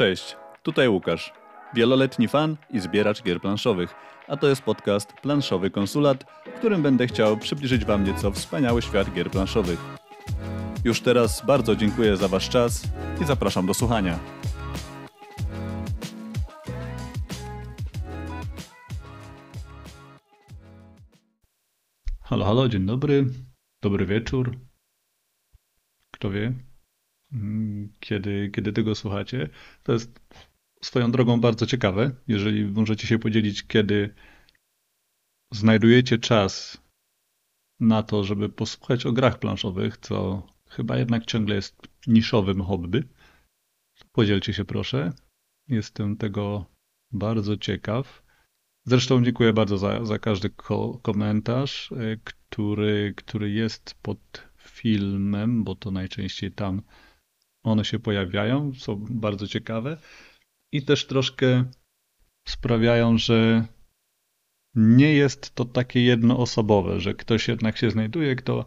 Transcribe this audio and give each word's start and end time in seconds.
Cześć, 0.00 0.36
tutaj 0.62 0.88
Łukasz, 0.88 1.32
wieloletni 1.74 2.28
fan 2.28 2.56
i 2.70 2.80
zbieracz 2.80 3.22
gier 3.22 3.40
planszowych, 3.40 3.94
a 4.28 4.36
to 4.36 4.48
jest 4.48 4.62
podcast 4.62 5.12
Planszowy 5.12 5.70
Konsulat, 5.70 6.24
w 6.46 6.58
którym 6.58 6.82
będę 6.82 7.06
chciał 7.06 7.36
przybliżyć 7.36 7.84
Wam 7.84 8.04
nieco 8.04 8.30
wspaniały 8.30 8.82
świat 8.82 9.12
gier 9.12 9.30
planszowych. 9.30 9.78
Już 10.84 11.00
teraz 11.00 11.46
bardzo 11.46 11.76
dziękuję 11.76 12.16
za 12.16 12.28
Wasz 12.28 12.48
czas 12.48 12.88
i 13.22 13.24
zapraszam 13.24 13.66
do 13.66 13.74
słuchania. 13.74 14.18
Halo, 22.22 22.44
halo, 22.44 22.68
dzień 22.68 22.86
dobry, 22.86 23.26
dobry 23.82 24.06
wieczór. 24.06 24.56
Kto 26.10 26.30
wie, 26.30 26.69
kiedy, 28.00 28.50
kiedy 28.54 28.72
tego 28.72 28.94
słuchacie. 28.94 29.48
To 29.82 29.92
jest 29.92 30.20
swoją 30.82 31.10
drogą 31.10 31.40
bardzo 31.40 31.66
ciekawe, 31.66 32.10
jeżeli 32.28 32.64
możecie 32.64 33.06
się 33.06 33.18
podzielić, 33.18 33.66
kiedy 33.66 34.14
znajdujecie 35.52 36.18
czas 36.18 36.82
na 37.80 38.02
to, 38.02 38.24
żeby 38.24 38.48
posłuchać 38.48 39.06
o 39.06 39.12
grach 39.12 39.38
planszowych, 39.38 39.96
co 39.96 40.46
chyba 40.68 40.96
jednak 40.96 41.26
ciągle 41.26 41.54
jest 41.54 41.88
niszowym 42.06 42.62
hobby. 42.62 43.08
Podzielcie 44.12 44.52
się 44.52 44.64
proszę. 44.64 45.12
Jestem 45.68 46.16
tego 46.16 46.66
bardzo 47.12 47.56
ciekaw. 47.56 48.22
Zresztą 48.86 49.24
dziękuję 49.24 49.52
bardzo 49.52 49.78
za, 49.78 50.04
za 50.04 50.18
każdy 50.18 50.50
ko 50.50 50.98
komentarz, 51.02 51.92
e, 51.92 52.16
który, 52.24 53.14
który 53.16 53.50
jest 53.50 53.94
pod 54.02 54.48
filmem, 54.58 55.64
bo 55.64 55.74
to 55.74 55.90
najczęściej 55.90 56.52
tam 56.52 56.82
one 57.62 57.84
się 57.84 57.98
pojawiają, 57.98 58.74
są 58.74 59.06
bardzo 59.10 59.46
ciekawe 59.46 59.96
i 60.72 60.82
też 60.82 61.06
troszkę 61.06 61.64
sprawiają, 62.48 63.18
że 63.18 63.66
nie 64.74 65.14
jest 65.14 65.54
to 65.54 65.64
takie 65.64 66.04
jednoosobowe, 66.04 67.00
że 67.00 67.14
ktoś 67.14 67.48
jednak 67.48 67.76
się 67.76 67.90
znajduje, 67.90 68.36
kto 68.36 68.66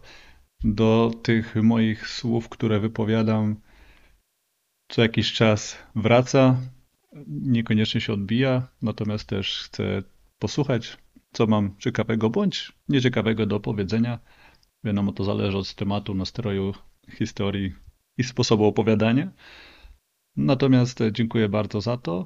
do 0.64 1.10
tych 1.22 1.54
moich 1.54 2.08
słów, 2.08 2.48
które 2.48 2.80
wypowiadam, 2.80 3.60
co 4.88 5.02
jakiś 5.02 5.32
czas 5.32 5.78
wraca, 5.94 6.60
niekoniecznie 7.26 8.00
się 8.00 8.12
odbija, 8.12 8.68
natomiast 8.82 9.28
też 9.28 9.62
chce 9.62 10.02
posłuchać, 10.38 10.98
co 11.32 11.46
mam 11.46 11.78
ciekawego 11.78 12.30
bądź 12.30 12.72
nieciekawego 12.88 13.46
do 13.46 13.60
powiedzenia. 13.60 14.18
Wiadomo, 14.84 15.12
to 15.12 15.24
zależy 15.24 15.58
od 15.58 15.74
tematu, 15.74 16.14
nastroju, 16.14 16.74
historii 17.10 17.74
i 18.18 18.24
sposobu 18.24 18.64
opowiadania. 18.64 19.32
Natomiast 20.36 21.00
dziękuję 21.12 21.48
bardzo 21.48 21.80
za 21.80 21.96
to. 21.96 22.24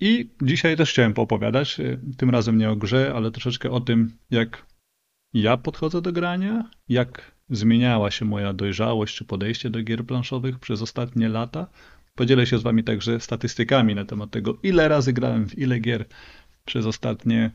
I 0.00 0.30
dzisiaj 0.42 0.76
też 0.76 0.90
chciałem 0.90 1.14
poopowiadać, 1.14 1.76
tym 2.16 2.30
razem 2.30 2.58
nie 2.58 2.70
o 2.70 2.76
grze, 2.76 3.12
ale 3.14 3.30
troszeczkę 3.30 3.70
o 3.70 3.80
tym, 3.80 4.18
jak 4.30 4.66
ja 5.32 5.56
podchodzę 5.56 6.02
do 6.02 6.12
grania, 6.12 6.70
jak 6.88 7.38
zmieniała 7.50 8.10
się 8.10 8.24
moja 8.24 8.52
dojrzałość 8.52 9.16
czy 9.16 9.24
podejście 9.24 9.70
do 9.70 9.82
gier 9.82 10.06
planszowych 10.06 10.58
przez 10.58 10.82
ostatnie 10.82 11.28
lata. 11.28 11.66
Podzielę 12.14 12.46
się 12.46 12.58
z 12.58 12.62
Wami 12.62 12.84
także 12.84 13.20
statystykami 13.20 13.94
na 13.94 14.04
temat 14.04 14.30
tego, 14.30 14.58
ile 14.62 14.88
razy 14.88 15.12
grałem 15.12 15.48
w 15.48 15.58
ile 15.58 15.78
gier 15.78 16.04
przez 16.64 16.86
ostatnie 16.86 17.50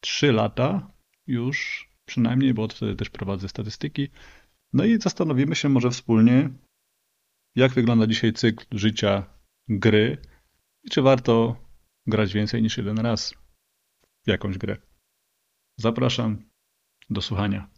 3 0.00 0.32
lata 0.32 0.90
już 1.26 1.88
przynajmniej, 2.04 2.54
bo 2.54 2.68
wtedy 2.68 2.96
też 2.96 3.10
prowadzę 3.10 3.48
statystyki. 3.48 4.08
No 4.72 4.84
i 4.84 5.00
zastanowimy 5.00 5.54
się 5.56 5.68
może 5.68 5.90
wspólnie, 5.90 6.50
jak 7.54 7.72
wygląda 7.72 8.06
dzisiaj 8.06 8.32
cykl 8.32 8.78
życia 8.78 9.24
gry 9.68 10.18
i 10.84 10.90
czy 10.90 11.02
warto 11.02 11.56
grać 12.06 12.32
więcej 12.32 12.62
niż 12.62 12.76
jeden 12.76 12.98
raz 12.98 13.34
w 14.24 14.28
jakąś 14.28 14.58
grę. 14.58 14.76
Zapraszam 15.76 16.50
do 17.10 17.22
słuchania. 17.22 17.70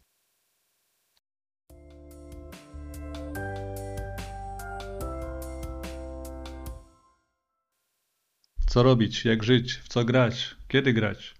Co 8.66 8.82
robić, 8.82 9.25
jak 9.25 9.43
żyć, 9.43 9.75
w 9.75 9.88
co 9.88 10.05
grać, 10.05 10.56
kiedy 10.69 10.93
grać. 10.93 11.34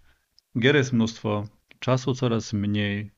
Gier 0.59 0.76
jest 0.76 0.92
mnóstwo, 0.92 1.48
czasu 1.78 2.15
coraz 2.15 2.53
mniej. 2.53 3.10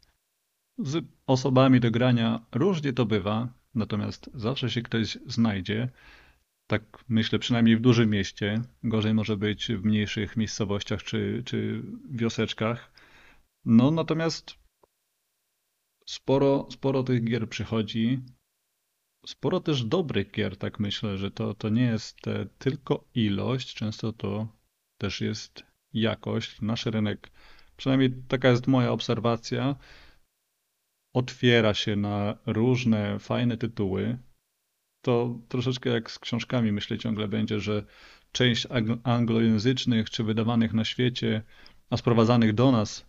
Z 0.79 1.05
osobami 1.27 1.81
do 1.81 1.91
grania 1.91 2.47
różnie 2.53 2.93
to 2.93 3.07
bywa, 3.07 3.49
natomiast 3.75 4.31
zawsze 4.35 4.71
się 4.71 4.83
ktoś 4.83 5.19
znajdzie. 5.27 5.89
Tak 6.67 7.05
myślę, 7.09 7.39
przynajmniej 7.39 7.77
w 7.77 7.81
dużym 7.81 8.11
mieście. 8.11 8.63
Gorzej 8.83 9.15
może 9.15 9.37
być 9.37 9.69
w 9.73 9.85
mniejszych 9.85 10.37
miejscowościach 10.37 11.03
czy, 11.03 11.43
czy 11.47 11.83
wioseczkach. 12.11 12.93
No 13.65 13.91
natomiast 13.91 14.55
sporo, 16.07 16.69
sporo 16.71 17.03
tych 17.03 17.25
gier 17.25 17.49
przychodzi. 17.49 18.21
Sporo 19.27 19.61
też 19.61 19.85
dobrych 19.85 20.31
gier, 20.31 20.57
tak 20.57 20.81
myślę, 20.81 21.19
że 21.19 21.31
to, 21.31 21.55
to 21.55 21.69
nie 21.69 21.83
jest 21.85 22.29
e, 22.29 22.47
tylko 22.59 23.05
ilość, 23.15 23.75
często 23.75 24.13
to 24.13 24.49
też 24.99 25.21
jest 25.21 25.63
jakość. 25.93 26.61
Nasz 26.61 26.87
rynek, 26.87 27.31
przynajmniej 27.77 28.15
taka 28.29 28.51
jest 28.51 28.67
moja 28.67 28.91
obserwacja, 28.93 29.77
otwiera 31.15 31.75
się 31.75 31.97
na 31.97 32.37
różne 32.47 33.19
fajne 33.19 33.57
tytuły. 33.57 34.19
To 35.05 35.39
troszeczkę 35.49 35.91
jak 35.91 36.11
z 36.11 36.19
książkami, 36.19 36.73
myślę 36.73 36.99
ciągle 36.99 37.29
będzie, 37.29 37.61
że 37.61 37.85
część 38.33 38.67
anglojęzycznych 39.03 40.11
czy 40.11 40.25
wydawanych 40.25 40.73
na 40.73 40.85
świecie, 40.85 41.43
a 41.91 41.97
sprowadzanych 41.97 42.55
do 42.55 42.73
nas 42.73 43.07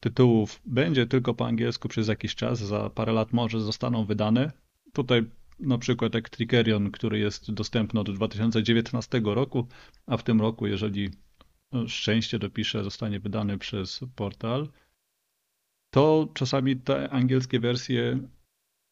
tytułów 0.00 0.60
będzie 0.66 1.06
tylko 1.06 1.34
po 1.34 1.46
angielsku 1.46 1.88
przez 1.88 2.08
jakiś 2.08 2.34
czas, 2.34 2.58
za 2.58 2.90
parę 2.90 3.12
lat 3.12 3.32
może 3.32 3.60
zostaną 3.60 4.04
wydane. 4.04 4.52
Tutaj 4.92 5.22
na 5.60 5.78
przykład 5.78 6.14
jak 6.14 6.28
Trickerion, 6.28 6.90
który 6.90 7.18
jest 7.18 7.52
dostępny 7.52 8.00
od 8.00 8.14
2019 8.14 9.20
roku, 9.24 9.66
a 10.06 10.16
w 10.16 10.22
tym 10.22 10.40
roku, 10.40 10.66
jeżeli 10.66 11.10
szczęście 11.86 12.38
dopisze, 12.38 12.84
zostanie 12.84 13.20
wydany 13.20 13.58
przez 13.58 14.00
portal, 14.16 14.68
to 15.90 16.28
czasami 16.34 16.76
te 16.76 17.10
angielskie 17.10 17.60
wersje 17.60 18.28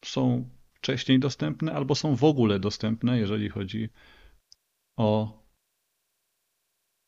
są 0.05 0.49
wcześniej 0.73 1.19
dostępne 1.19 1.73
albo 1.73 1.95
są 1.95 2.15
w 2.15 2.23
ogóle 2.23 2.59
dostępne, 2.59 3.19
jeżeli 3.19 3.49
chodzi 3.49 3.89
o 4.97 5.39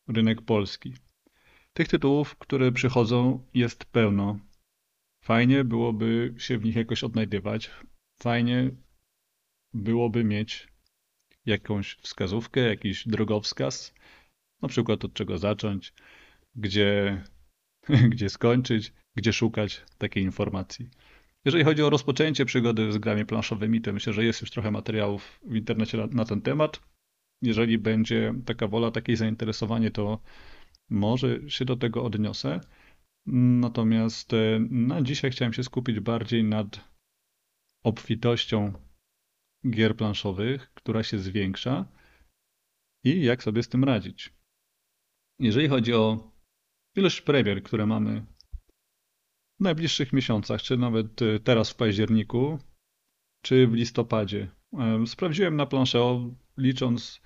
rynek 0.07 0.41
polski. 0.41 0.93
Tych 1.73 1.87
tytułów, 1.87 2.35
które 2.35 2.71
przychodzą, 2.71 3.47
jest 3.53 3.85
pełno. 3.85 4.39
Fajnie 5.23 5.63
byłoby 5.63 6.33
się 6.37 6.57
w 6.57 6.63
nich 6.63 6.75
jakoś 6.75 7.03
odnajdywać. 7.03 7.71
Fajnie 8.21 8.71
byłoby 9.73 10.23
mieć 10.23 10.67
jakąś 11.45 11.95
wskazówkę, 11.95 12.59
jakiś 12.61 13.07
drogowskaz, 13.07 13.93
na 14.61 14.67
przykład 14.67 15.05
od 15.05 15.13
czego 15.13 15.37
zacząć, 15.37 15.93
gdzie, 16.55 17.23
gdzie 18.11 18.29
skończyć, 18.29 18.93
gdzie 19.15 19.33
szukać 19.33 19.85
takiej 19.97 20.23
informacji. 20.23 20.89
Jeżeli 21.45 21.63
chodzi 21.63 21.83
o 21.83 21.89
rozpoczęcie 21.89 22.45
przygody 22.45 22.91
z 22.91 22.97
grami 22.97 23.25
planszowymi, 23.25 23.81
to 23.81 23.93
myślę, 23.93 24.13
że 24.13 24.25
jest 24.25 24.41
już 24.41 24.51
trochę 24.51 24.71
materiałów 24.71 25.39
w 25.43 25.55
internecie 25.55 25.97
na, 25.97 26.07
na 26.07 26.25
ten 26.25 26.41
temat. 26.41 26.81
Jeżeli 27.41 27.77
będzie 27.77 28.33
taka 28.45 28.67
wola, 28.67 28.91
takie 28.91 29.17
zainteresowanie, 29.17 29.91
to 29.91 30.21
może 30.89 31.49
się 31.49 31.65
do 31.65 31.75
tego 31.75 32.03
odniosę. 32.03 32.61
Natomiast 33.25 34.33
e, 34.33 34.59
na 34.69 35.01
dzisiaj 35.01 35.31
chciałem 35.31 35.53
się 35.53 35.63
skupić 35.63 35.99
bardziej 35.99 36.43
nad 36.43 36.91
obfitością 37.83 38.73
gier 39.69 39.95
planszowych, 39.95 40.71
która 40.73 41.03
się 41.03 41.19
zwiększa 41.19 41.85
i 43.03 43.23
jak 43.23 43.43
sobie 43.43 43.63
z 43.63 43.69
tym 43.69 43.83
radzić. 43.83 44.33
Jeżeli 45.39 45.67
chodzi 45.67 45.93
o 45.93 46.31
ilość 46.95 47.21
premier, 47.21 47.63
które 47.63 47.85
mamy 47.85 48.25
w 49.61 49.63
najbliższych 49.63 50.13
miesiącach, 50.13 50.61
czy 50.61 50.77
nawet 50.77 51.21
e, 51.21 51.39
teraz 51.39 51.69
w 51.69 51.75
październiku, 51.75 52.59
czy 53.41 53.67
w 53.67 53.73
listopadzie. 53.73 54.51
E, 54.79 55.07
sprawdziłem 55.07 55.55
na 55.55 55.65
planszę, 55.65 56.31
licząc 56.57 57.21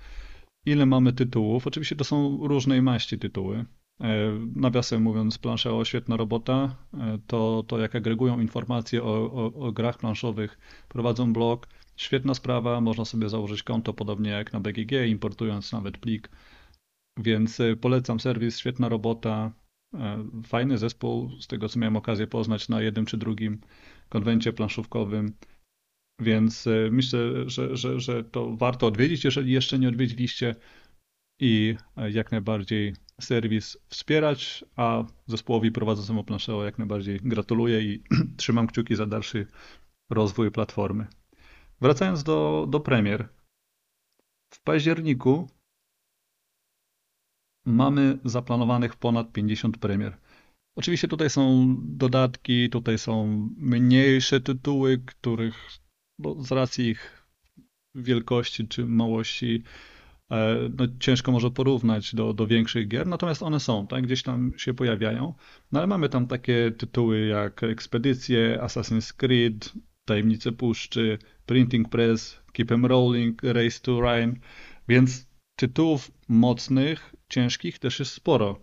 ile 0.65 0.85
mamy 0.85 1.13
tytułów. 1.13 1.67
Oczywiście 1.67 1.95
to 1.95 2.03
są 2.03 2.47
różnej 2.47 2.81
maści 2.81 3.19
tytuły. 3.19 3.65
E, 4.01 4.39
nawiasem 4.55 5.01
mówiąc, 5.01 5.37
planszeo 5.37 5.85
świetna 5.85 6.17
robota. 6.17 6.75
To, 7.27 7.63
to 7.67 7.79
jak 7.79 7.95
agregują 7.95 8.39
informacje 8.39 9.03
o, 9.03 9.31
o, 9.31 9.53
o 9.53 9.71
grach 9.71 9.97
planszowych, 9.97 10.57
prowadzą 10.89 11.33
blog, 11.33 11.67
świetna 11.95 12.33
sprawa. 12.33 12.81
Można 12.81 13.05
sobie 13.05 13.29
założyć 13.29 13.63
konto, 13.63 13.93
podobnie 13.93 14.29
jak 14.29 14.53
na 14.53 14.59
BGG, 14.59 14.91
importując 15.07 15.71
nawet 15.71 15.97
plik. 15.97 16.29
Więc 17.17 17.61
polecam 17.81 18.19
serwis, 18.19 18.57
świetna 18.57 18.89
robota. 18.89 19.51
E, 19.99 20.25
fajny 20.43 20.77
zespół, 20.77 21.31
z 21.39 21.47
tego 21.47 21.69
co 21.69 21.79
miałem 21.79 21.95
okazję 21.95 22.27
poznać 22.27 22.69
na 22.69 22.81
jednym 22.81 23.05
czy 23.05 23.17
drugim 23.17 23.61
konwencie 24.09 24.53
planszówkowym. 24.53 25.33
Więc 26.21 26.67
e, 26.67 26.89
myślę, 26.91 27.49
że, 27.49 27.77
że, 27.77 27.99
że 27.99 28.23
to 28.23 28.55
warto 28.55 28.87
odwiedzić, 28.87 29.23
jeżeli 29.23 29.51
jeszcze 29.51 29.79
nie 29.79 29.89
odwiedziliście 29.89 30.55
i 31.39 31.75
e, 31.97 32.11
jak 32.11 32.31
najbardziej 32.31 32.93
serwis 33.21 33.77
wspierać, 33.89 34.65
a 34.75 35.03
zespołowi 35.27 35.71
prowadzącemu 35.71 36.23
planszeo 36.23 36.65
jak 36.65 36.77
najbardziej 36.77 37.19
gratuluję 37.23 37.81
i 37.81 38.03
trzymam 38.37 38.67
kciuki 38.67 38.95
za 38.95 39.05
dalszy 39.05 39.47
rozwój 40.09 40.51
platformy. 40.51 41.07
Wracając 41.81 42.23
do, 42.23 42.67
do 42.69 42.79
premier. 42.79 43.27
W 44.53 44.61
październiku 44.63 45.49
mamy 47.65 48.17
zaplanowanych 48.25 48.95
ponad 48.95 49.31
50 49.31 49.77
premier. 49.77 50.17
Oczywiście 50.75 51.07
tutaj 51.07 51.29
są 51.29 51.75
dodatki, 51.79 52.69
tutaj 52.69 52.97
są 52.97 53.49
mniejsze 53.57 54.41
tytuły, 54.41 55.01
których 55.05 55.69
bo 56.19 56.43
z 56.43 56.51
racji 56.51 56.87
ich 56.87 57.27
wielkości 57.95 58.67
czy 58.67 58.85
małości 58.85 59.63
e, 60.31 60.69
no, 60.77 60.85
ciężko 60.99 61.31
może 61.31 61.51
porównać 61.51 62.15
do, 62.15 62.33
do 62.33 62.47
większych 62.47 62.87
gier, 62.87 63.07
natomiast 63.07 63.43
one 63.43 63.59
są, 63.59 63.87
tak, 63.87 64.03
gdzieś 64.03 64.23
tam 64.23 64.51
się 64.57 64.73
pojawiają. 64.73 65.33
No 65.71 65.79
ale 65.79 65.87
mamy 65.87 66.09
tam 66.09 66.27
takie 66.27 66.71
tytuły 66.77 67.25
jak 67.25 67.63
Ekspedycje, 67.63 68.59
Assassin's 68.61 69.13
Creed, 69.13 69.73
Tajemnice 70.05 70.51
Puszczy, 70.51 71.17
Printing 71.45 71.89
Press, 71.89 72.41
Keep 72.53 72.71
'em 72.71 72.85
Rolling, 72.85 73.43
Race 73.43 73.79
to 73.81 74.01
Rhine, 74.01 74.33
więc 74.87 75.27
tytułów 75.55 76.11
mocnych, 76.27 77.14
ciężkich 77.29 77.79
też 77.79 77.99
jest 77.99 78.11
sporo. 78.11 78.59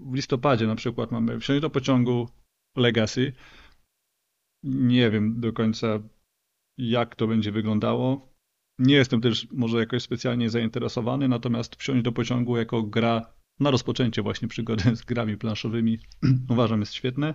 W 0.00 0.14
listopadzie 0.14 0.66
na 0.66 0.74
przykład 0.74 1.10
mamy 1.10 1.40
Wsiąść 1.40 1.60
do 1.60 1.70
pociągu 1.70 2.28
Legacy. 2.76 3.32
Nie 4.62 5.10
wiem 5.10 5.40
do 5.40 5.52
końca, 5.52 5.86
jak 6.78 7.16
to 7.16 7.26
będzie 7.26 7.52
wyglądało. 7.52 8.34
Nie 8.78 8.94
jestem 8.94 9.20
też 9.20 9.48
może 9.52 9.78
jakoś 9.78 10.02
specjalnie 10.02 10.50
zainteresowany, 10.50 11.28
natomiast 11.28 11.76
Wsiąść 11.76 12.02
do 12.02 12.12
pociągu 12.12 12.56
jako 12.56 12.82
gra 12.82 13.34
na 13.60 13.70
rozpoczęcie 13.70 14.22
właśnie 14.22 14.48
przygody 14.48 14.96
z 14.96 15.02
grami 15.02 15.36
planszowymi 15.36 15.98
uważam 16.50 16.80
jest 16.80 16.94
świetne. 16.94 17.34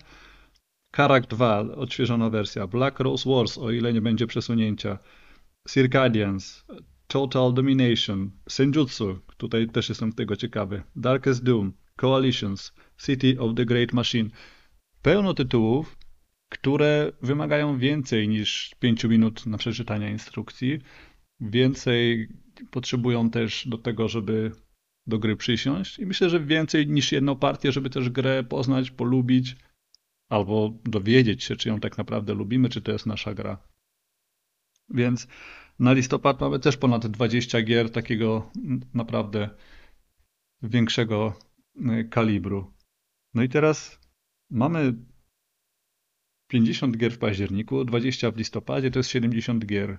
Karak 0.91 1.27
2, 1.27 1.59
odświeżona 1.59 2.29
wersja. 2.29 2.67
Black 2.67 2.99
Rose 2.99 3.29
Wars, 3.29 3.57
o 3.57 3.71
ile 3.71 3.93
nie 3.93 4.01
będzie 4.01 4.27
przesunięcia. 4.27 4.99
Circadians, 5.69 6.65
Total 7.07 7.53
Domination, 7.53 8.31
Senjutsu, 8.49 9.19
tutaj 9.37 9.67
też 9.67 9.89
jestem 9.89 10.13
tego 10.13 10.35
ciekawy. 10.35 10.83
Darkest 10.95 11.43
Doom, 11.43 11.73
Coalitions, 11.95 12.73
City 13.05 13.39
of 13.39 13.55
the 13.55 13.65
Great 13.65 13.93
Machine. 13.93 14.29
Pełno 15.01 15.33
tytułów, 15.33 15.97
które 16.49 17.11
wymagają 17.21 17.77
więcej 17.77 18.27
niż 18.27 18.75
5 18.79 19.03
minut 19.03 19.45
na 19.45 19.57
przeczytanie 19.57 20.11
instrukcji. 20.11 20.79
Więcej 21.39 22.29
potrzebują 22.71 23.29
też 23.29 23.67
do 23.67 23.77
tego, 23.77 24.07
żeby 24.07 24.51
do 25.07 25.19
gry 25.19 25.35
przysiąść 25.35 25.99
i 25.99 26.05
myślę, 26.05 26.29
że 26.29 26.39
więcej 26.39 26.87
niż 26.87 27.11
jedną 27.11 27.35
partię, 27.35 27.71
żeby 27.71 27.89
też 27.89 28.09
grę 28.09 28.43
poznać, 28.43 28.91
polubić 28.91 29.55
albo 30.29 30.79
dowiedzieć 30.83 31.43
się, 31.43 31.55
czy 31.55 31.69
ją 31.69 31.79
tak 31.79 31.97
naprawdę 31.97 32.33
lubimy, 32.33 32.69
czy 32.69 32.81
to 32.81 32.91
jest 32.91 33.05
nasza 33.05 33.33
gra. 33.33 33.57
Więc 34.89 35.27
na 35.79 35.93
listopad 35.93 36.41
mamy 36.41 36.59
też 36.59 36.77
ponad 36.77 37.07
20 37.07 37.61
gier 37.61 37.91
takiego 37.91 38.51
naprawdę 38.93 39.49
większego 40.61 41.39
y, 41.75 42.07
kalibru. 42.09 42.73
No 43.33 43.43
i 43.43 43.49
teraz 43.49 43.99
mamy 44.49 44.93
50 46.47 46.97
gier 46.97 47.11
w 47.11 47.17
październiku, 47.17 47.85
20 47.85 48.31
w 48.31 48.37
listopadzie, 48.37 48.91
to 48.91 48.99
jest 48.99 49.09
70 49.09 49.65
gier. 49.65 49.97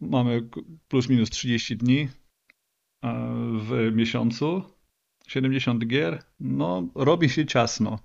Mamy 0.00 0.48
plus 0.88 1.08
minus 1.08 1.30
30 1.30 1.76
dni 1.76 2.08
w 3.58 3.90
miesiącu, 3.94 4.62
70 5.28 5.86
gier, 5.86 6.22
no 6.40 6.88
robi 6.94 7.28
się 7.28 7.46
ciasno. 7.46 7.98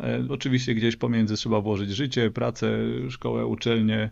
E, 0.00 0.26
oczywiście 0.28 0.74
gdzieś 0.74 0.96
pomiędzy 0.96 1.36
trzeba 1.36 1.60
włożyć 1.60 1.90
życie, 1.90 2.30
pracę, 2.30 2.78
szkołę, 3.10 3.46
uczelnię, 3.46 4.10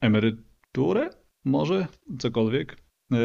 emeryturę, 0.00 1.10
może 1.44 1.86
cokolwiek. 2.18 2.76
E, 3.12 3.16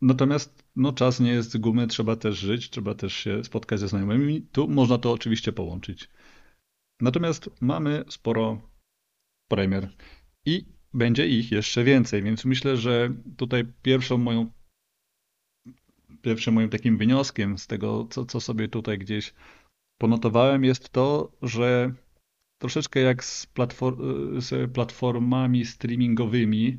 natomiast 0.00 0.64
no, 0.76 0.92
czas 0.92 1.20
nie 1.20 1.32
jest 1.32 1.50
z 1.50 1.56
gumy, 1.56 1.86
trzeba 1.86 2.16
też 2.16 2.38
żyć, 2.38 2.70
trzeba 2.70 2.94
też 2.94 3.14
się 3.14 3.44
spotkać 3.44 3.80
ze 3.80 3.88
znajomymi. 3.88 4.42
Tu 4.42 4.68
można 4.68 4.98
to 4.98 5.12
oczywiście 5.12 5.52
połączyć. 5.52 6.08
Natomiast 7.00 7.50
mamy 7.60 8.04
sporo 8.08 8.70
premier 9.50 9.88
i 10.46 10.64
będzie 10.94 11.28
ich 11.28 11.52
jeszcze 11.52 11.84
więcej, 11.84 12.22
więc 12.22 12.44
myślę, 12.44 12.76
że 12.76 13.12
tutaj 13.36 13.64
pierwszą 13.82 14.18
moją 14.18 14.52
pierwszym 16.22 16.54
moim 16.54 16.68
takim 16.68 16.96
wynioskiem 16.96 17.58
z 17.58 17.66
tego, 17.66 18.06
co, 18.10 18.26
co 18.26 18.40
sobie 18.40 18.68
tutaj 18.68 18.98
gdzieś 18.98 19.34
ponotowałem, 19.98 20.64
jest 20.64 20.88
to, 20.88 21.32
że 21.42 21.94
troszeczkę 22.62 23.00
jak 23.00 23.24
z, 23.24 23.46
platform, 23.46 24.00
z 24.40 24.72
platformami 24.72 25.64
streamingowymi, 25.64 26.78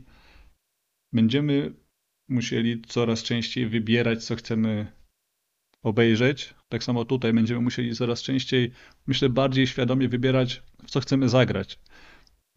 będziemy 1.13 1.73
musieli 2.29 2.81
coraz 2.81 3.23
częściej 3.23 3.67
wybierać, 3.67 4.25
co 4.25 4.35
chcemy 4.35 4.91
obejrzeć. 5.81 6.53
Tak 6.69 6.83
samo 6.83 7.05
tutaj 7.05 7.33
będziemy 7.33 7.61
musieli 7.61 7.95
coraz 7.95 8.21
częściej, 8.21 8.71
myślę, 9.07 9.29
bardziej 9.29 9.67
świadomie 9.67 10.09
wybierać, 10.09 10.63
w 10.83 10.91
co 10.91 10.99
chcemy 10.99 11.29
zagrać. 11.29 11.79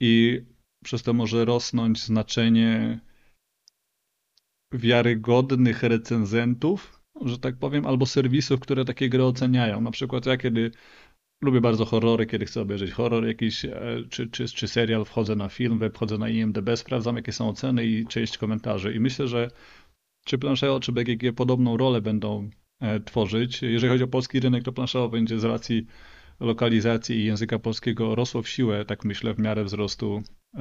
I 0.01 0.41
przez 0.85 1.03
to 1.03 1.13
może 1.13 1.45
rosnąć 1.45 2.03
znaczenie 2.03 3.01
wiarygodnych 4.73 5.83
recenzentów, 5.83 7.03
że 7.25 7.39
tak 7.39 7.57
powiem, 7.57 7.87
albo 7.87 8.07
serwisów, 8.07 8.61
które 8.61 8.85
takie 8.85 9.09
gry 9.09 9.25
oceniają. 9.25 9.81
Na 9.81 9.91
przykład 9.91 10.27
ja, 10.27 10.37
kiedy 10.37 10.71
lubię 11.41 11.61
bardzo 11.61 11.85
horrory, 11.85 12.27
kiedy 12.27 12.47
chcę 12.47 12.61
obejrzeć 12.61 12.91
horror 12.91 13.27
jakiś, 13.27 13.65
e, 13.65 13.73
czy, 14.11 14.31
czy, 14.31 14.49
czy 14.49 14.69
serial, 14.69 15.05
wchodzę 15.05 15.37
na 15.37 15.49
film, 15.49 15.81
wchodzę 15.95 16.19
na 16.19 16.29
IMDb, 16.29 16.77
sprawdzam, 16.77 17.17
jakie 17.17 17.33
są 17.33 17.49
oceny 17.49 17.87
i 17.87 18.07
część 18.07 18.39
komentarzy. 18.39 18.95
I 18.95 19.01
myślę, 19.01 19.29
że 19.29 19.51
czy 20.25 20.39
Plancheo, 20.39 20.81
czy 20.81 20.93
BGG 20.93 21.33
podobną 21.37 21.77
rolę 21.77 22.01
będą 22.01 22.51
e, 22.81 23.01
tworzyć. 23.01 23.63
Jeżeli 23.63 23.93
chodzi 23.93 24.05
o 24.05 24.09
polski 24.09 24.41
rynek, 24.41 24.65
to 24.65 24.73
Plancheo 24.73 25.09
będzie 25.09 25.39
z 25.39 25.45
racji 25.45 25.87
lokalizacji 26.41 27.17
i 27.17 27.25
języka 27.25 27.59
polskiego 27.59 28.15
rosło 28.15 28.43
w 28.43 28.49
siłę, 28.49 28.85
tak 28.85 29.05
myślę, 29.05 29.35
w 29.35 29.39
miarę 29.39 29.65
wzrostu 29.65 30.23
e, 30.55 30.61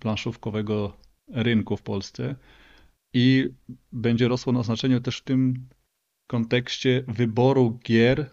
planszówkowego 0.00 0.96
rynku 1.28 1.76
w 1.76 1.82
Polsce 1.82 2.36
i 3.12 3.48
będzie 3.92 4.28
rosło 4.28 4.52
na 4.52 4.62
znaczeniu 4.62 5.00
też 5.00 5.18
w 5.18 5.24
tym 5.24 5.68
kontekście 6.26 7.04
wyboru 7.08 7.78
gier, 7.84 8.30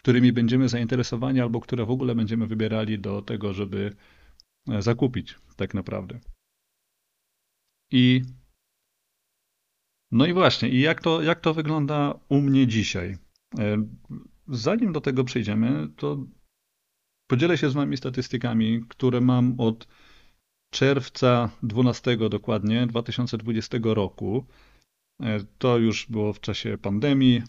którymi 0.00 0.32
będziemy 0.32 0.68
zainteresowani 0.68 1.40
albo 1.40 1.60
które 1.60 1.86
w 1.86 1.90
ogóle 1.90 2.14
będziemy 2.14 2.46
wybierali 2.46 2.98
do 2.98 3.22
tego, 3.22 3.52
żeby 3.52 3.96
e, 4.68 4.82
zakupić 4.82 5.38
tak 5.56 5.74
naprawdę. 5.74 6.20
I 7.92 8.22
no 10.12 10.26
i 10.26 10.32
właśnie, 10.32 10.68
i 10.68 10.80
jak 10.80 11.02
to, 11.02 11.22
jak 11.22 11.40
to 11.40 11.54
wygląda 11.54 12.20
u 12.28 12.40
mnie 12.40 12.66
dzisiaj? 12.66 13.16
E, 13.58 13.86
zanim 14.48 14.92
do 14.92 15.00
tego 15.00 15.24
przejdziemy, 15.24 15.88
to 15.96 16.26
podzielę 17.30 17.58
się 17.58 17.70
z 17.70 17.74
Wami 17.74 17.96
statystykami, 17.96 18.84
które 18.88 19.20
mam 19.20 19.60
od 19.60 19.86
czerwca 20.72 21.50
12 21.62 22.16
dokładnie 22.16 22.86
2020 22.86 23.78
roku. 23.82 24.46
E, 25.22 25.40
to 25.58 25.78
już 25.78 26.06
było 26.06 26.32
w 26.32 26.40
czasie 26.40 26.78
pandemii. 26.78 27.42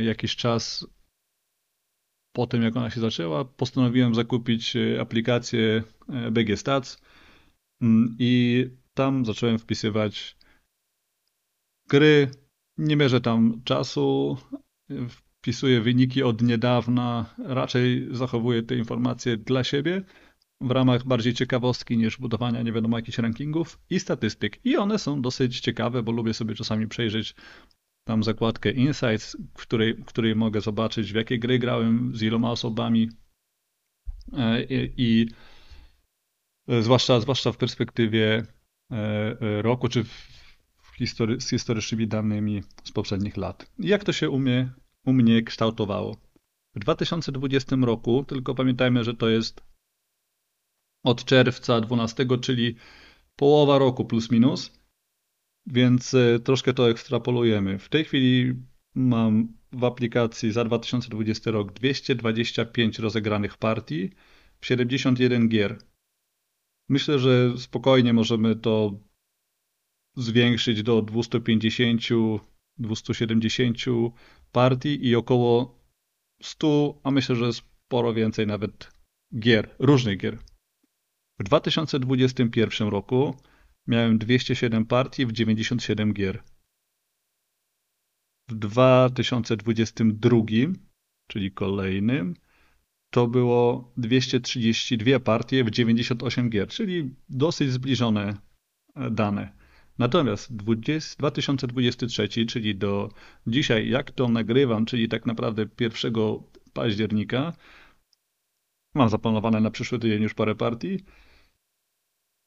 Jakiś 0.00 0.36
czas 0.36 0.86
po 2.36 2.46
tym, 2.46 2.62
jak 2.62 2.76
ona 2.76 2.90
się 2.90 3.00
zaczęła, 3.00 3.44
postanowiłem 3.44 4.14
zakupić 4.14 4.76
e, 4.76 5.00
aplikację 5.00 5.82
BG 6.30 6.56
Stats 6.56 7.02
mm, 7.82 8.16
i 8.18 8.64
tam 8.94 9.24
zacząłem 9.24 9.58
wpisywać 9.58 10.36
gry. 11.88 12.30
Nie 12.78 12.96
mierzę 12.96 13.20
tam 13.20 13.60
czasu, 13.64 14.36
wpisuję 15.08 15.80
wyniki 15.80 16.22
od 16.22 16.42
niedawna, 16.42 17.34
raczej 17.38 18.08
zachowuję 18.10 18.62
te 18.62 18.76
informacje 18.76 19.36
dla 19.36 19.64
siebie 19.64 20.02
w 20.60 20.70
ramach 20.70 21.04
bardziej 21.04 21.34
ciekawostki 21.34 21.98
niż 21.98 22.18
budowania 22.18 22.62
nie 22.62 22.72
wiadomo 22.72 22.98
jakichś 22.98 23.18
rankingów 23.18 23.78
i 23.90 24.00
statystyk. 24.00 24.60
I 24.64 24.76
one 24.76 24.98
są 24.98 25.22
dosyć 25.22 25.60
ciekawe, 25.60 26.02
bo 26.02 26.12
lubię 26.12 26.34
sobie 26.34 26.54
czasami 26.54 26.88
przejrzeć 26.88 27.34
tam 28.06 28.22
zakładkę 28.22 28.70
Insights, 28.70 29.36
w 29.54 29.62
której, 29.62 29.94
w 29.94 30.04
której 30.04 30.36
mogę 30.36 30.60
zobaczyć, 30.60 31.12
w 31.12 31.14
jakie 31.14 31.38
gry 31.38 31.58
grałem, 31.58 32.16
z 32.16 32.22
iloma 32.22 32.50
osobami 32.50 33.08
e, 34.32 34.64
i, 34.64 34.94
i 34.96 35.28
zwłaszcza, 36.80 37.20
zwłaszcza 37.20 37.52
w 37.52 37.56
perspektywie 37.56 38.46
e, 38.90 38.96
e, 39.40 39.62
roku, 39.62 39.88
czy 39.88 40.04
history, 40.98 41.40
z 41.40 41.50
historycznymi 41.50 42.08
danymi 42.08 42.62
z 42.84 42.92
poprzednich 42.92 43.36
lat. 43.36 43.70
Jak 43.78 44.04
to 44.04 44.12
się 44.12 44.30
u 44.30 44.38
mnie, 44.38 44.72
u 45.06 45.12
mnie 45.12 45.42
kształtowało? 45.42 46.16
W 46.74 46.78
2020 46.78 47.76
roku, 47.76 48.24
tylko 48.24 48.54
pamiętajmy, 48.54 49.04
że 49.04 49.14
to 49.14 49.28
jest 49.28 49.60
od 51.04 51.24
czerwca 51.24 51.80
12, 51.80 52.26
czyli 52.40 52.76
połowa 53.36 53.78
roku 53.78 54.04
plus 54.04 54.30
minus, 54.30 54.75
więc 55.66 56.14
e, 56.14 56.38
troszkę 56.40 56.74
to 56.74 56.90
ekstrapolujemy. 56.90 57.78
W 57.78 57.88
tej 57.88 58.04
chwili 58.04 58.54
mam 58.94 59.56
w 59.72 59.84
aplikacji 59.84 60.52
za 60.52 60.64
2020 60.64 61.50
rok 61.50 61.72
225 61.72 62.98
rozegranych 62.98 63.56
partii 63.58 64.10
w 64.60 64.66
71 64.66 65.48
gier. 65.48 65.78
Myślę, 66.88 67.18
że 67.18 67.58
spokojnie 67.58 68.12
możemy 68.12 68.56
to 68.56 69.00
zwiększyć 70.16 70.82
do 70.82 71.02
250, 71.02 72.02
270 72.78 73.78
partii 74.52 75.06
i 75.06 75.16
około 75.16 75.80
100, 76.42 77.00
a 77.02 77.10
myślę, 77.10 77.36
że 77.36 77.52
sporo 77.52 78.14
więcej 78.14 78.46
nawet 78.46 78.92
gier, 79.38 79.74
różnych 79.78 80.18
gier. 80.18 80.38
W 81.38 81.44
2021 81.44 82.88
roku 82.88 83.34
miałem 83.86 84.18
207 84.18 84.86
partii 84.86 85.26
w 85.26 85.32
97 85.32 86.12
gier. 86.12 86.42
W 88.48 88.54
2022, 88.54 90.36
czyli 91.28 91.52
kolejnym, 91.52 92.34
to 93.10 93.26
było 93.26 93.92
232 93.96 95.20
partie 95.20 95.64
w 95.64 95.70
98 95.70 96.50
gier, 96.50 96.68
czyli 96.68 97.14
dosyć 97.28 97.72
zbliżone 97.72 98.34
e, 98.94 99.10
dane. 99.10 99.52
Natomiast 99.98 100.56
20, 100.56 101.16
2023, 101.18 102.46
czyli 102.46 102.76
do 102.76 103.08
dzisiaj, 103.46 103.88
jak 103.88 104.10
to 104.10 104.28
nagrywam, 104.28 104.86
czyli 104.86 105.08
tak 105.08 105.26
naprawdę 105.26 105.66
1 105.80 106.14
października, 106.72 107.52
mam 108.94 109.08
zaplanowane 109.08 109.60
na 109.60 109.70
przyszły 109.70 109.98
tydzień 109.98 110.22
już 110.22 110.34
parę 110.34 110.54
partii, 110.54 111.04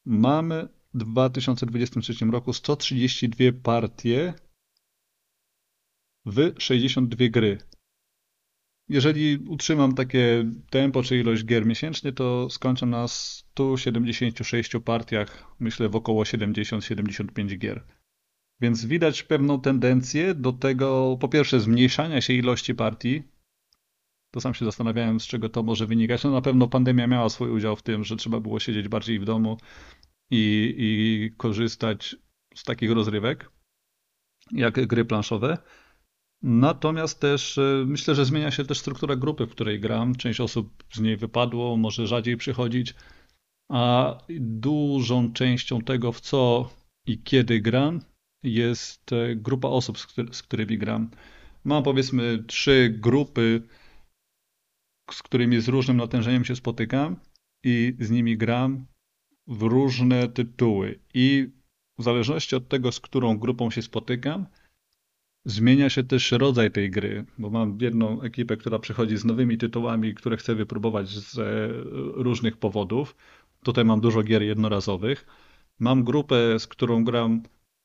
mamy 0.06 0.79
2023 0.94 2.26
roku 2.26 2.54
132 2.54 3.52
partie 3.64 4.34
w 6.26 6.54
62 6.58 7.28
gry. 7.30 7.58
Jeżeli 8.90 9.38
utrzymam 9.38 9.96
takie 9.96 10.52
tempo 10.70 11.04
czy 11.04 11.18
ilość 11.18 11.46
gier 11.46 11.66
miesięcznie, 11.66 12.14
to 12.14 12.50
skończę 12.50 12.86
na 12.86 13.08
176 13.08 14.72
partiach, 14.86 15.56
myślę 15.60 15.90
w 15.90 15.96
około 15.96 16.24
70-75 16.24 17.58
gier. 17.58 17.86
Więc 18.62 18.86
widać 18.86 19.24
pewną 19.24 19.62
tendencję 19.62 20.36
do 20.36 20.54
tego, 20.54 21.18
po 21.20 21.28
pierwsze, 21.28 21.60
zmniejszania 21.60 22.22
się 22.22 22.34
ilości 22.34 22.76
partii. 22.76 23.24
To 24.32 24.42
sam 24.42 24.54
się 24.54 24.66
zastanawiałem, 24.66 25.20
z 25.20 25.28
czego 25.28 25.50
to 25.50 25.64
może 25.64 25.88
wynikać. 25.88 26.24
No 26.24 26.32
na 26.32 26.42
pewno 26.42 26.68
pandemia 26.68 27.08
miała 27.08 27.30
swój 27.30 27.50
udział 27.50 27.76
w 27.76 27.82
tym, 27.82 28.04
że 28.04 28.16
trzeba 28.16 28.40
było 28.40 28.60
siedzieć 28.60 28.88
bardziej 28.88 29.20
w 29.20 29.26
domu 29.26 29.58
i, 30.32 30.76
i 30.78 31.32
korzystać 31.38 32.16
z 32.56 32.64
takich 32.64 32.92
rozrywek, 32.92 33.52
jak 34.52 34.88
gry 34.88 35.06
planszowe. 35.06 35.58
Natomiast 36.42 37.20
też 37.20 37.58
e, 37.58 37.84
myślę, 37.88 38.16
że 38.16 38.26
zmienia 38.26 38.52
się 38.52 38.66
też 38.66 38.80
struktura 38.80 39.16
grupy, 39.16 39.46
w 39.46 39.52
której 39.52 39.80
gram. 39.80 40.16
Część 40.16 40.40
osób 40.40 40.84
z 40.94 41.00
niej 41.00 41.18
wypadło, 41.18 41.78
może 41.78 42.08
rzadziej 42.08 42.38
przychodzić, 42.38 42.96
a 43.72 44.18
dużą 44.40 45.34
częścią 45.34 45.82
tego, 45.82 46.12
w 46.12 46.22
co 46.22 46.70
i 47.08 47.24
kiedy 47.24 47.62
gram, 47.62 48.02
jest 48.44 49.14
e, 49.14 49.36
grupa 49.36 49.68
osób, 49.68 49.98
z, 50.32 50.44
którymi 50.44 50.78
gram. 50.78 51.10
Mam 51.64 51.84
powiedzmy 51.84 52.44
trzy 52.48 52.96
grupy, 53.00 53.62
z 55.12 55.24
którymi 55.24 55.62
z 55.62 55.68
różnym 55.68 55.98
natężeniem 55.98 56.46
się 56.46 56.56
spotykam 56.56 57.20
i 57.64 57.96
z 58.00 58.12
nimi 58.12 58.38
gram 58.38 58.86
w 59.50 59.62
różne 59.62 60.28
tytuły. 60.28 61.00
I 61.14 61.50
w 61.98 62.04
zależności 62.04 62.56
od 62.56 62.68
tego, 62.68 62.92
z 62.92 63.00
którą 63.00 63.38
grupą 63.38 63.72
się 63.72 63.82
spotykam, 63.82 64.46
Zmienia 65.46 65.90
się 65.90 66.04
też 66.04 66.32
rodzaj 66.32 66.72
tej 66.72 66.92
gry, 66.92 67.26
bo 67.38 67.50
mam 67.50 67.78
jedną 67.82 68.22
ekipę, 68.22 68.58
która 68.58 68.80
przychodzi 68.80 69.18
z 69.18 69.26
nowymi 69.26 69.58
tytułami, 69.58 70.16
które 70.16 70.38
chcę 70.38 70.56
wypróbować 70.56 71.10
z 71.10 71.40
e, 71.40 71.44
różnych 72.24 72.58
powodów. 72.58 73.16
Tutaj 73.64 73.86
mam 73.86 74.02
dużo 74.02 74.24
gier 74.24 74.42
jednorazowych. 74.44 75.26
Mam 75.80 76.04
grupę, 76.04 76.60
z 76.60 76.68
którą 76.68 77.04
gram 77.04 77.44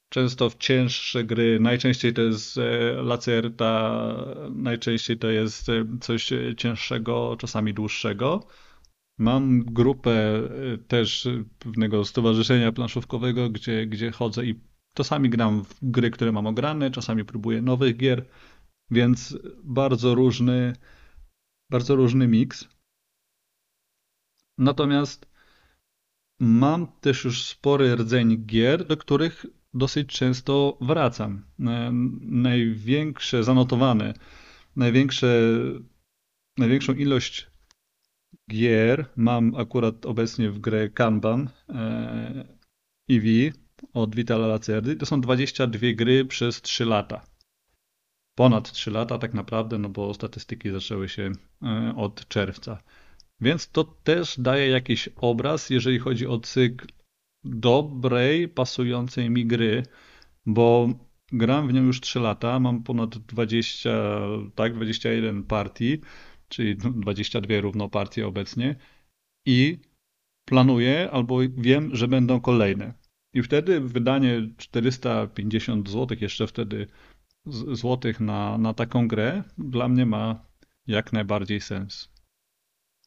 często 0.08 0.50
w 0.50 0.56
cięższe 0.56 1.24
gry. 1.24 1.60
Najczęściej 1.60 2.12
to 2.12 2.22
jest 2.22 2.58
e, 2.58 2.92
lacerta, 3.02 4.04
najczęściej 4.50 5.18
to 5.18 5.30
jest 5.30 5.68
e, 5.68 5.84
coś 6.00 6.30
cięższego, 6.56 7.36
czasami 7.38 7.74
dłuższego. 7.74 8.46
Mam 9.18 9.64
grupę 9.64 10.42
też 10.88 11.28
pewnego 11.58 12.04
stowarzyszenia 12.04 12.72
planszówkowego, 12.72 13.50
gdzie, 13.50 13.86
gdzie 13.86 14.10
chodzę 14.10 14.46
i 14.46 14.60
Czasami 14.94 15.30
gram 15.30 15.64
w 15.64 15.78
gry, 15.82 16.10
które 16.10 16.32
mam 16.32 16.46
ograne, 16.46 16.90
czasami 16.90 17.24
próbuję 17.24 17.62
nowych 17.62 17.96
gier, 17.96 18.26
więc 18.90 19.38
bardzo 19.64 20.14
różny, 20.14 20.76
bardzo 21.70 21.96
różny 21.96 22.28
miks. 22.28 22.68
Natomiast 24.58 25.26
mam 26.40 26.86
też 27.00 27.24
już 27.24 27.42
spory 27.42 27.96
rdzeń 27.96 28.46
gier, 28.46 28.86
do 28.86 28.96
których 28.96 29.46
dosyć 29.74 30.08
często 30.08 30.78
wracam. 30.80 31.44
E, 31.60 31.90
największe 32.20 33.44
zanotowane, 33.44 34.14
największe, 34.76 35.40
największą 36.58 36.92
ilość 36.92 37.50
gier 38.50 39.06
mam 39.16 39.54
akurat 39.54 40.06
obecnie 40.06 40.50
w 40.50 40.58
grę 40.58 40.88
Kanban 40.88 41.50
EV, 43.10 43.52
od 43.92 44.14
Vitala 44.14 44.46
Lacerdy. 44.46 44.96
To 44.96 45.06
są 45.06 45.20
22 45.20 45.80
gry 45.94 46.24
przez 46.24 46.62
3 46.62 46.84
lata. 46.84 47.24
Ponad 48.34 48.72
3 48.72 48.90
lata 48.90 49.18
tak 49.18 49.34
naprawdę, 49.34 49.78
no 49.78 49.88
bo 49.88 50.14
statystyki 50.14 50.70
zaczęły 50.70 51.08
się 51.08 51.32
e, 51.62 51.94
od 51.96 52.28
czerwca. 52.28 52.78
Więc 53.40 53.70
to 53.70 53.84
też 53.84 54.40
daje 54.40 54.68
jakiś 54.68 55.08
obraz, 55.16 55.70
jeżeli 55.70 55.98
chodzi 55.98 56.26
o 56.26 56.38
cykl 56.38 56.86
dobrej, 57.44 58.48
pasującej 58.48 59.30
mi 59.30 59.46
gry, 59.46 59.82
bo 60.46 60.88
gram 61.32 61.68
w 61.68 61.72
nią 61.72 61.82
już 61.82 62.00
3 62.00 62.20
lata, 62.20 62.60
mam 62.60 62.82
ponad 62.82 63.18
20, 63.18 63.90
tak, 64.54 64.74
21 64.74 65.44
partii, 65.44 66.00
czyli 66.54 66.76
22 66.76 67.60
równo 67.60 67.88
partie 67.88 68.26
obecnie 68.26 68.76
i 69.46 69.78
planuję 70.44 71.10
albo 71.10 71.38
wiem, 71.56 71.96
że 71.96 72.08
będą 72.08 72.40
kolejne. 72.40 72.94
I 73.34 73.42
wtedy 73.42 73.80
wydanie 73.80 74.50
450 74.56 75.90
zł, 75.90 76.16
jeszcze 76.20 76.46
wtedy 76.46 76.86
złotych 77.72 78.20
na, 78.20 78.58
na 78.58 78.74
taką 78.74 79.08
grę, 79.08 79.42
dla 79.58 79.88
mnie 79.88 80.06
ma 80.06 80.46
jak 80.86 81.12
najbardziej 81.12 81.60
sens. 81.60 82.14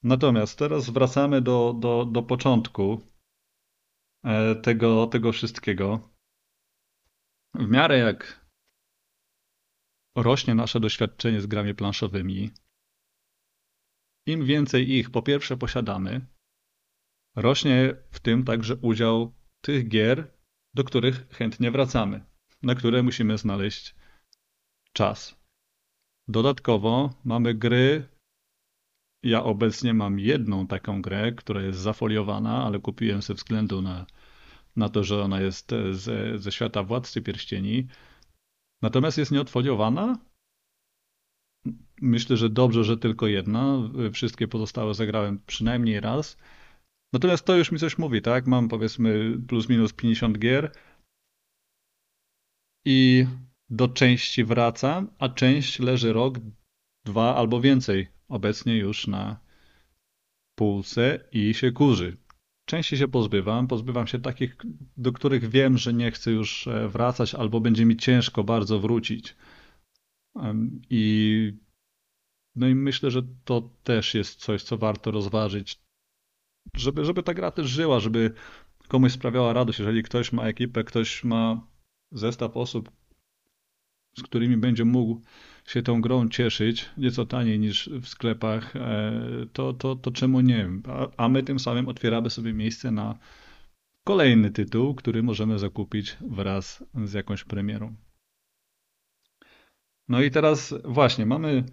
Natomiast 0.04 0.60
teraz 0.60 0.90
wracamy 0.90 1.42
do, 1.42 1.76
do, 1.80 2.06
do 2.06 2.24
początku 2.24 3.02
e, 4.24 4.56
tego, 4.56 5.08
tego 5.08 5.32
wszystkiego. 5.32 6.10
W 7.54 7.70
miarę 7.70 7.98
jak 7.98 8.48
rośnie 10.16 10.56
nasze 10.56 10.80
doświadczenie 10.80 11.42
z 11.42 11.48
grami 11.48 11.76
planszowymi, 11.76 12.52
im 14.28 14.46
więcej 14.46 14.92
ich 14.92 15.10
po 15.10 15.22
pierwsze 15.22 15.58
posiadamy, 15.58 16.22
rośnie 17.36 17.96
w 18.12 18.20
tym 18.20 18.44
także 18.44 18.76
udział 18.76 19.34
tych 19.62 19.88
gier, 19.88 20.32
do 20.74 20.84
których 20.84 21.28
chętnie 21.30 21.72
wracamy, 21.72 22.24
na 22.64 22.76
które 22.76 23.04
musimy 23.04 23.38
znaleźć 23.38 23.96
czas. 24.94 25.38
Dodatkowo 26.28 27.14
mamy 27.26 27.54
gry. 27.54 28.08
Ja 29.24 29.44
obecnie 29.44 29.94
mam 29.94 30.20
jedną 30.20 30.68
taką 30.68 31.02
grę, 31.02 31.32
która 31.32 31.62
jest 31.62 31.80
zafoliowana, 31.80 32.66
ale 32.66 32.80
kupiłem 32.80 33.22
ze 33.22 33.34
względu 33.34 33.82
na, 33.82 34.06
na 34.76 34.90
to, 34.90 35.04
że 35.04 35.24
ona 35.24 35.42
jest 35.42 35.72
ze, 35.92 36.40
ze 36.40 36.52
świata 36.52 36.84
Władcy 36.84 37.22
Pierścieni. 37.22 37.88
Natomiast 38.82 39.18
jest 39.18 39.32
nieodfoliowana. 39.32 40.18
Myślę, 42.02 42.38
że 42.38 42.50
dobrze, 42.50 42.84
że 42.84 42.98
tylko 42.98 43.28
jedna. 43.28 43.90
Wszystkie 44.14 44.48
pozostałe 44.48 44.94
zagrałem 44.94 45.40
przynajmniej 45.48 46.00
raz. 46.00 46.38
Natomiast 47.14 47.46
to 47.46 47.56
już 47.56 47.72
mi 47.72 47.80
coś 47.80 47.98
mówi, 47.98 48.22
tak? 48.22 48.48
Mam 48.48 48.68
powiedzmy 48.68 49.38
plus 49.48 49.70
minus 49.70 49.94
50 49.94 50.40
gier 50.40 50.72
i 52.86 53.26
do 53.70 53.88
części 53.88 54.44
wracam, 54.44 55.10
a 55.20 55.30
część 55.30 55.80
leży 55.80 56.14
rok, 56.14 56.40
dwa 57.06 57.36
albo 57.36 57.62
więcej 57.62 58.08
obecnie 58.28 58.78
już 58.78 59.08
na 59.08 59.40
półce 60.56 61.20
i 61.32 61.54
się 61.54 61.72
kurzy. 61.72 62.18
Części 62.70 62.98
się 62.98 63.08
pozbywam, 63.08 63.68
pozbywam 63.68 64.08
się 64.08 64.20
takich, 64.20 64.58
do 64.98 65.12
których 65.12 65.50
wiem, 65.50 65.78
że 65.78 65.94
nie 65.94 66.12
chcę 66.12 66.32
już 66.32 66.68
e, 66.68 66.88
wracać 66.90 67.36
albo 67.36 67.60
będzie 67.60 67.86
mi 67.86 67.98
ciężko 67.98 68.44
bardzo 68.44 68.80
wrócić. 68.80 69.36
I 70.90 71.54
no 72.56 72.68
i 72.68 72.76
myślę, 72.76 73.12
że 73.12 73.22
to 73.46 73.70
też 73.84 74.14
jest 74.14 74.40
coś, 74.40 74.64
co 74.64 74.78
warto 74.78 75.12
rozważyć 75.12 75.80
żeby, 76.76 77.06
żeby 77.06 77.24
ta 77.24 77.34
gra 77.34 77.52
też 77.52 77.68
żyła, 77.68 78.00
żeby 78.00 78.34
komuś 78.88 79.12
sprawiała 79.12 79.54
radość. 79.54 79.80
Jeżeli 79.80 80.04
ktoś 80.04 80.32
ma 80.32 80.44
ekipę, 80.44 80.84
ktoś 80.84 81.24
ma 81.24 81.68
zestaw 82.12 82.58
osób, 82.58 82.92
z 84.18 84.24
którymi 84.24 84.58
będzie 84.58 84.86
mógł 84.86 85.22
się 85.66 85.82
tą 85.82 86.02
grą 86.02 86.30
cieszyć, 86.30 86.90
nieco 86.98 87.26
taniej 87.26 87.60
niż 87.60 87.90
w 88.02 88.08
sklepach, 88.08 88.76
e, 88.76 89.22
to, 89.54 89.74
to, 89.74 89.96
to 89.96 90.12
czemu 90.12 90.42
nie? 90.42 90.70
A, 90.88 91.08
a 91.18 91.30
my 91.30 91.44
tym 91.44 91.60
samym 91.60 91.88
otwieramy 91.88 92.30
sobie 92.30 92.54
miejsce 92.54 92.92
na 92.92 93.18
kolejny 94.04 94.52
tytuł, 94.52 94.96
który 94.96 95.24
możemy 95.24 95.60
zakupić 95.60 96.18
wraz 96.22 96.84
z 97.06 97.14
jakąś 97.14 97.44
premierą. 97.44 97.96
No 100.10 100.22
i 100.22 100.32
teraz 100.32 100.74
właśnie 100.86 101.26
mamy 101.26 101.64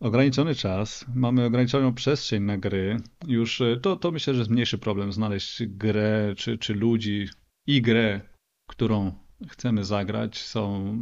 ograniczony 0.00 0.54
czas, 0.54 1.04
mamy 1.14 1.44
ograniczoną 1.44 1.94
przestrzeń 1.94 2.42
na 2.42 2.58
gry. 2.58 2.96
Już 3.26 3.60
e, 3.60 3.76
to, 3.76 3.96
to 3.96 4.10
myślę, 4.10 4.34
że 4.34 4.38
jest 4.38 4.50
mniejszy 4.50 4.78
problem 4.78 5.12
znaleźć 5.12 5.66
grę 5.66 6.34
czy, 6.36 6.58
czy 6.58 6.74
ludzi 6.74 7.28
i 7.66 7.82
grę, 7.82 8.20
którą 8.68 9.12
chcemy 9.48 9.84
zagrać. 9.84 10.38
Są 10.38 10.96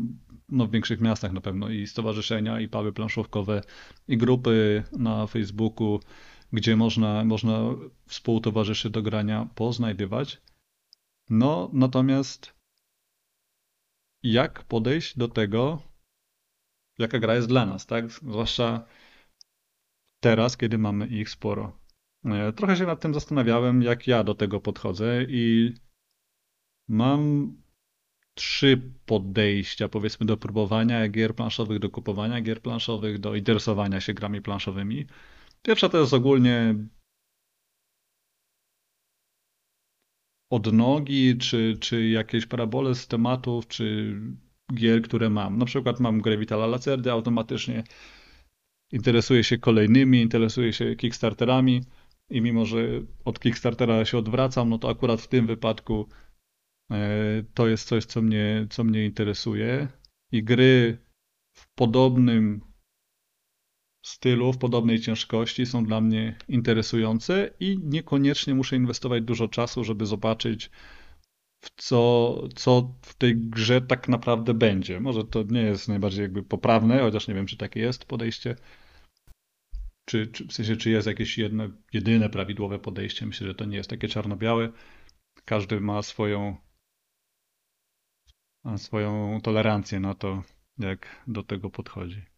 no, 0.49 0.67
w 0.67 0.71
większych 0.71 1.00
miastach 1.00 1.33
na 1.33 1.41
pewno 1.41 1.69
i 1.69 1.87
stowarzyszenia, 1.87 2.61
i 2.61 2.69
puby 2.69 2.93
planszówkowe, 2.93 3.62
i 4.09 4.17
grupy 4.17 4.85
na 4.99 5.26
Facebooku, 5.26 6.00
gdzie 6.53 6.76
można, 6.76 7.25
można 7.25 7.61
współtowarzyszy 8.07 8.91
do 8.91 9.03
grania 9.03 9.49
poznajdywać. 9.55 10.43
No, 11.31 11.71
natomiast 11.73 12.55
jak 14.25 14.64
podejść 14.64 15.19
do 15.19 15.28
tego, 15.28 15.83
jaka 16.99 17.19
gra 17.19 17.35
jest 17.35 17.49
dla 17.49 17.66
nas, 17.66 17.87
tak? 17.87 18.11
Zwłaszcza 18.11 18.87
teraz, 20.21 20.57
kiedy 20.57 20.78
mamy 20.78 21.07
ich 21.07 21.31
sporo. 21.31 21.78
E, 22.25 22.52
trochę 22.52 22.76
się 22.76 22.85
nad 22.87 23.00
tym 23.00 23.14
zastanawiałem, 23.14 23.83
jak 23.83 24.07
ja 24.07 24.25
do 24.25 24.35
tego 24.35 24.61
podchodzę 24.61 25.25
i 25.28 25.75
mam 26.88 27.52
trzy 28.35 28.93
podejścia, 29.07 29.88
powiedzmy, 29.88 30.26
do 30.26 30.37
próbowania 30.37 31.09
gier 31.09 31.35
planszowych, 31.35 31.78
do 31.78 31.90
kupowania 31.90 32.40
gier 32.40 32.62
planszowych, 32.62 33.19
do 33.19 33.35
interesowania 33.35 34.00
się 34.00 34.14
grami 34.14 34.43
planszowymi. 34.43 35.07
Pierwsza 35.62 35.88
to 35.88 35.99
jest 35.99 36.14
ogólnie 36.14 36.75
odnogi, 40.54 41.38
czy, 41.38 41.76
czy 41.80 42.08
jakieś 42.08 42.46
parabole 42.46 42.94
z 42.94 43.06
tematów, 43.06 43.68
czy 43.68 44.16
gier, 44.75 45.02
które 45.02 45.30
mam. 45.30 45.58
Na 45.58 45.64
przykład 45.64 46.00
mam 46.00 46.20
grę 46.20 46.38
Vitala 46.38 46.66
Lacerdy 46.66 47.12
automatycznie, 47.12 47.84
interesuję 48.92 49.44
się 49.44 49.58
kolejnymi, 49.58 50.20
interesuję 50.20 50.73
się 50.73 50.96
Kickstarterami 50.96 51.80
i 52.30 52.40
mimo, 52.40 52.66
że 52.66 52.78
od 53.25 53.40
Kickstartera 53.40 54.04
się 54.04 54.18
odwracam, 54.18 54.68
no 54.68 54.78
to 54.78 54.90
akurat 54.90 55.20
w 55.20 55.28
tym 55.28 55.46
wypadku 55.46 56.08
e, 56.90 57.42
to 57.54 57.68
jest 57.68 57.88
coś, 57.88 58.04
co 58.04 58.23
mnie, 58.23 58.66
co 58.70 58.84
mnie 58.84 59.04
interesuje 59.04 59.88
i 60.32 60.44
gry 60.44 60.99
w 61.52 61.75
podobnym 61.75 62.61
stylu, 64.04 64.52
w 64.52 64.58
podobnej 64.58 65.00
ciężkości 65.00 65.66
są 65.66 65.84
dla 65.84 66.00
mnie 66.00 66.37
interesujące 66.49 67.50
i 67.61 67.78
niekoniecznie 67.82 68.54
muszę 68.54 68.76
inwestować 68.76 69.23
dużo 69.23 69.49
czasu, 69.49 69.84
żeby 69.84 70.06
zobaczyć, 70.06 70.70
w 71.61 71.70
co, 71.76 72.34
co 72.54 72.94
w 73.02 73.14
tej 73.14 73.37
grze 73.37 73.80
tak 73.80 74.08
naprawdę 74.08 74.54
będzie. 74.54 75.00
Może 75.00 75.25
to 75.25 75.42
nie 75.42 75.62
jest 75.62 75.88
najbardziej 75.88 76.23
jakby 76.23 76.42
poprawne, 76.42 77.00
chociaż 77.00 77.28
nie 77.28 77.34
wiem, 77.34 77.46
czy 77.46 77.56
takie 77.56 77.80
jest 77.80 78.04
podejście. 78.04 78.56
Czy, 80.04 80.26
czy 80.26 80.46
w 80.46 80.52
sensie, 80.52 80.76
czy 80.76 80.90
jest 80.90 81.06
jakieś 81.06 81.38
jedno, 81.38 81.68
jedyne 81.92 82.30
prawidłowe 82.30 82.78
podejście? 82.78 83.26
Myślę, 83.26 83.46
że 83.46 83.54
to 83.54 83.64
nie 83.64 83.76
jest 83.76 83.90
takie 83.90 84.08
czarno-białe. 84.08 84.73
Każdy 85.44 85.80
ma 85.80 86.02
swoją, 86.02 86.56
ma 88.64 88.78
swoją 88.78 89.40
tolerancję 89.40 90.00
na 90.00 90.14
to, 90.14 90.42
jak 90.79 91.24
do 91.26 91.42
tego 91.42 91.70
podchodzi. 91.70 92.34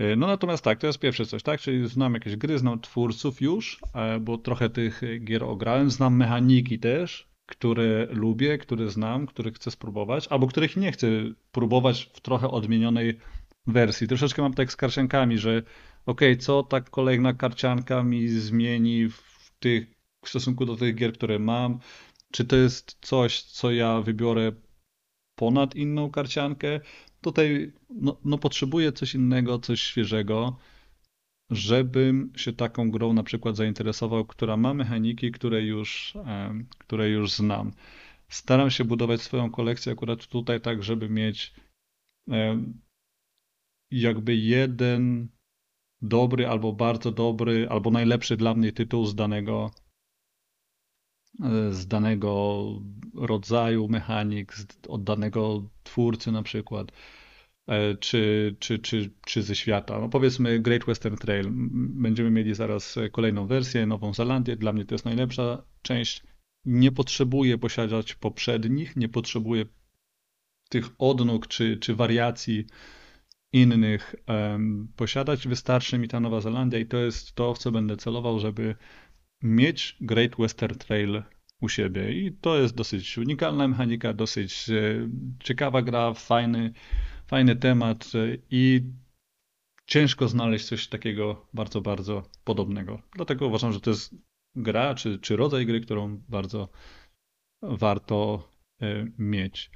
E, 0.00 0.16
no 0.16 0.26
natomiast 0.26 0.64
tak, 0.64 0.78
to 0.78 0.86
jest 0.86 0.98
pierwsze 0.98 1.26
coś, 1.26 1.42
tak? 1.42 1.60
Czyli 1.60 1.88
znam 1.88 2.14
jakieś 2.14 2.36
gry, 2.36 2.58
znam 2.58 2.80
twórców 2.80 3.40
już, 3.40 3.80
e, 3.94 4.20
bo 4.20 4.38
trochę 4.38 4.70
tych 4.70 5.02
gier 5.24 5.44
ograłem, 5.44 5.90
znam 5.90 6.16
mechaniki 6.16 6.78
też, 6.78 7.28
które 7.46 8.06
lubię, 8.10 8.58
które 8.58 8.90
znam, 8.90 9.26
które 9.26 9.50
chcę 9.50 9.70
spróbować, 9.70 10.28
albo 10.28 10.46
których 10.46 10.76
nie 10.76 10.92
chcę 10.92 11.06
próbować 11.52 12.10
w 12.14 12.20
trochę 12.20 12.50
odmienionej 12.50 13.18
wersji. 13.66 14.08
Troszeczkę 14.08 14.42
mam 14.42 14.54
tak 14.54 14.72
z 14.72 14.76
karciankami, 14.76 15.38
że 15.38 15.62
ok, 16.06 16.20
co 16.38 16.62
ta 16.62 16.80
kolejna 16.80 17.34
karcianka 17.34 18.02
mi 18.02 18.28
zmieni 18.28 19.08
w, 19.08 19.50
tych, 19.58 19.86
w 20.24 20.28
stosunku 20.28 20.66
do 20.66 20.76
tych 20.76 20.94
gier, 20.94 21.12
które 21.12 21.38
mam? 21.38 21.78
Czy 22.32 22.44
to 22.44 22.56
jest 22.56 22.98
coś, 23.00 23.42
co 23.42 23.70
ja 23.70 24.00
wybiorę 24.00 24.52
ponad 25.34 25.76
inną 25.76 26.10
karciankę? 26.10 26.80
Tutaj 27.20 27.72
no, 27.90 28.16
no 28.24 28.38
potrzebuję 28.38 28.92
coś 28.92 29.14
innego, 29.14 29.58
coś 29.58 29.82
świeżego, 29.82 30.56
żebym 31.50 32.32
się 32.36 32.52
taką 32.52 32.90
grą 32.90 33.12
na 33.12 33.22
przykład 33.22 33.56
zainteresował, 33.56 34.24
która 34.24 34.56
ma 34.56 34.74
mechaniki, 34.74 35.32
które 35.32 35.62
już, 35.62 36.14
które 36.78 37.10
już 37.10 37.32
znam. 37.32 37.72
Staram 38.28 38.70
się 38.70 38.84
budować 38.84 39.22
swoją 39.22 39.50
kolekcję 39.50 39.92
akurat 39.92 40.26
tutaj 40.26 40.60
tak, 40.60 40.82
żeby 40.82 41.08
mieć 41.08 41.54
jakby 43.90 44.36
jeden 44.36 45.28
dobry 46.02 46.48
albo 46.48 46.72
bardzo 46.72 47.12
dobry, 47.12 47.68
albo 47.70 47.90
najlepszy 47.90 48.36
dla 48.36 48.54
mnie 48.54 48.72
tytuł 48.72 49.06
z 49.06 49.14
danego 49.14 49.70
z 51.70 51.86
danego 51.86 52.64
rodzaju 53.14 53.88
mechanik, 53.88 54.54
od 54.88 55.04
danego 55.04 55.70
twórcy 55.82 56.32
na 56.32 56.42
przykład. 56.42 56.92
E, 57.66 57.94
czy, 57.94 58.56
czy, 58.58 58.78
czy, 58.78 59.10
czy 59.26 59.42
ze 59.42 59.56
świata. 59.56 60.00
No 60.00 60.08
powiedzmy 60.08 60.60
Great 60.60 60.84
Western 60.84 61.16
Trail. 61.16 61.48
Będziemy 62.02 62.30
mieli 62.30 62.54
zaraz 62.54 62.98
kolejną 63.12 63.46
wersję, 63.46 63.86
Nową 63.86 64.14
Zelandię. 64.14 64.56
Dla 64.56 64.72
mnie 64.72 64.84
to 64.84 64.94
jest 64.94 65.04
najlepsza 65.04 65.62
część. 65.82 66.22
Nie 66.64 66.92
potrzebuję 66.92 67.58
posiadać 67.58 68.14
poprzednich, 68.14 68.96
nie 68.96 69.08
potrzebuję 69.08 69.64
tych 70.68 70.90
odnóg 70.98 71.46
czy, 71.46 71.76
czy 71.76 71.94
wariacji 71.94 72.66
innych 73.52 74.14
um, 74.28 74.92
posiadać. 74.96 75.48
Wystarczy 75.48 75.98
mi 75.98 76.08
ta 76.08 76.20
Nowa 76.20 76.40
Zelandia 76.40 76.78
i 76.78 76.86
to 76.86 76.96
jest 76.96 77.34
to, 77.34 77.54
w 77.54 77.58
co 77.58 77.72
będę 77.72 77.96
celował, 77.96 78.38
żeby 78.38 78.74
mieć 79.42 79.96
Great 80.00 80.36
Western 80.38 80.78
Trail 80.78 81.22
u 81.60 81.68
siebie. 81.68 82.12
I 82.12 82.32
to 82.32 82.58
jest 82.58 82.74
dosyć 82.74 83.18
unikalna 83.18 83.68
mechanika, 83.68 84.12
dosyć 84.12 84.70
e, 84.70 85.08
ciekawa 85.42 85.82
gra, 85.82 86.14
fajny, 86.14 86.72
fajny 87.26 87.56
temat 87.56 88.12
e, 88.14 88.36
i 88.50 88.82
ciężko 89.86 90.28
znaleźć 90.28 90.64
coś 90.64 90.88
takiego 90.88 91.46
bardzo, 91.54 91.80
bardzo 91.80 92.22
podobnego. 92.44 93.02
Dlatego 93.16 93.46
uważam, 93.46 93.72
że 93.72 93.80
to 93.80 93.90
jest 93.90 94.14
gra 94.54 94.94
czy, 94.94 95.18
czy 95.18 95.36
rodzaj 95.36 95.66
gry, 95.66 95.80
którą 95.80 96.22
bardzo 96.28 96.68
warto 97.62 98.48
e, 98.82 99.06
mieć. 99.18 99.70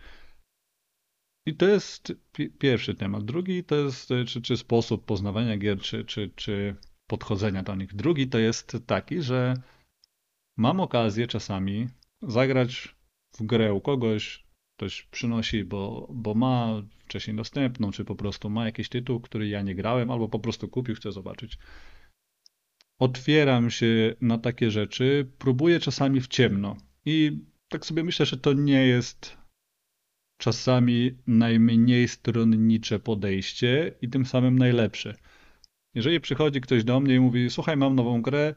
I 1.47 1.57
to 1.57 1.69
jest 1.69 2.13
pierwszy 2.59 2.95
temat. 2.95 3.25
Drugi 3.25 3.65
to 3.65 3.77
jest 3.77 4.09
czy, 4.27 4.43
czy 4.43 4.57
sposób 4.57 5.05
poznawania 5.05 5.57
gier, 5.57 5.81
czy, 5.81 6.05
czy, 6.05 6.31
czy 6.37 6.77
podchodzenia 7.07 7.63
do 7.63 7.75
nich. 7.75 7.95
Drugi 7.95 8.29
to 8.29 8.39
jest 8.39 8.77
taki, 8.87 9.23
że 9.23 9.55
mam 10.57 10.81
okazję 10.81 11.27
czasami 11.27 11.89
zagrać 12.23 12.95
w 13.39 13.43
grę 13.43 13.75
u 13.75 13.81
kogoś, 13.81 14.45
ktoś 14.77 15.03
przynosi, 15.03 15.65
bo, 15.65 16.09
bo 16.11 16.35
ma 16.35 16.83
wcześniej 16.99 17.37
dostępną, 17.37 17.91
czy 17.91 18.05
po 18.05 18.15
prostu 18.15 18.51
ma 18.51 18.67
jakiś 18.67 18.89
tytuł, 18.89 19.21
który 19.21 19.49
ja 19.49 19.63
nie 19.63 19.75
grałem, 19.75 20.11
albo 20.11 20.29
po 20.29 20.39
prostu 20.39 20.69
kupił, 20.69 20.95
chcę 20.95 21.13
zobaczyć. 21.13 21.59
Otwieram 22.99 23.71
się 23.71 24.15
na 24.21 24.39
takie 24.39 24.71
rzeczy, 24.71 25.33
próbuję 25.39 25.81
czasami 25.81 26.21
w 26.21 26.29
ciemno. 26.29 26.77
I 27.05 27.39
tak 27.69 27.87
sobie 27.87 28.05
myślę, 28.05 28.27
że 28.27 28.37
to 28.37 28.53
nie 28.53 28.87
jest 28.87 29.37
czasami 30.39 31.19
najmniej 31.27 32.09
stronnicze 32.09 32.99
podejście 32.99 33.95
i 34.03 34.09
tym 34.09 34.27
samym 34.27 34.59
najlepsze. 34.59 35.15
Jeżeli 35.95 36.21
przychodzi 36.21 36.61
ktoś 36.61 36.85
do 36.85 37.01
mnie 37.01 37.15
i 37.15 37.21
mówi: 37.21 37.51
Słuchaj, 37.51 37.77
mam 37.77 37.95
nową 37.95 38.23
grę, 38.23 38.55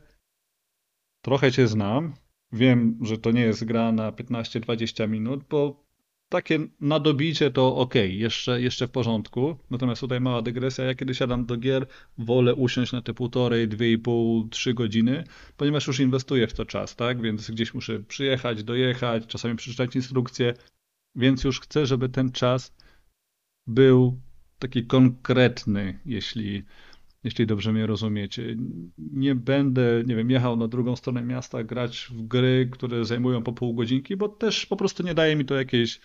trochę 1.21 1.51
cię 1.51 1.67
znam, 1.67 2.13
wiem, 2.51 2.99
że 3.01 3.17
to 3.17 3.31
nie 3.31 3.41
jest 3.41 3.65
gra 3.65 3.91
na 3.91 4.11
15-20 4.11 5.09
minut, 5.09 5.43
bo 5.49 5.87
takie 6.29 6.59
nadobicie 6.79 7.51
to 7.51 7.75
ok, 7.75 7.95
jeszcze, 7.95 8.61
jeszcze 8.61 8.87
w 8.87 8.91
porządku. 8.91 9.57
Natomiast 9.69 10.01
tutaj 10.01 10.21
mała 10.21 10.41
dygresja. 10.41 10.85
Ja 10.85 10.95
kiedy 10.95 11.15
siadam 11.15 11.45
do 11.45 11.57
gier, 11.57 11.87
wolę 12.17 12.55
usiąść 12.55 12.91
na 12.91 13.01
te 13.01 13.13
półtorej, 13.13 13.67
dwie 13.67 13.91
i 13.91 13.97
pół, 13.97 14.47
trzy 14.47 14.73
godziny, 14.73 15.23
ponieważ 15.57 15.87
już 15.87 15.99
inwestuję 15.99 16.47
w 16.47 16.53
to 16.53 16.65
czas, 16.65 16.95
tak? 16.95 17.21
Więc 17.21 17.51
gdzieś 17.51 17.73
muszę 17.73 17.99
przyjechać, 17.99 18.63
dojechać, 18.63 19.27
czasami 19.27 19.55
przeczytać 19.55 19.95
instrukcję, 19.95 20.53
więc 21.15 21.43
już 21.43 21.61
chcę, 21.61 21.85
żeby 21.85 22.09
ten 22.09 22.31
czas 22.31 22.75
był 23.67 24.21
taki 24.59 24.85
konkretny, 24.85 25.99
jeśli, 26.05 26.63
jeśli 27.23 27.47
dobrze 27.47 27.73
mnie 27.73 27.87
rozumiecie. 27.87 28.55
Nie 28.97 29.35
będę, 29.35 30.03
nie 30.05 30.15
wiem, 30.15 30.31
jechał 30.31 30.57
na 30.57 30.67
drugą 30.67 30.95
stronę 30.95 31.23
miasta 31.23 31.63
grać 31.63 32.07
w 32.11 32.21
gry, 32.27 32.69
które 32.71 33.05
zajmują 33.05 33.43
po 33.43 33.53
pół 33.53 33.73
godzinki, 33.73 34.17
bo 34.17 34.29
też 34.29 34.65
po 34.65 34.75
prostu 34.75 35.03
nie 35.03 35.13
daje 35.13 35.35
mi 35.35 35.45
to 35.45 35.55
jakiejś 35.55 35.99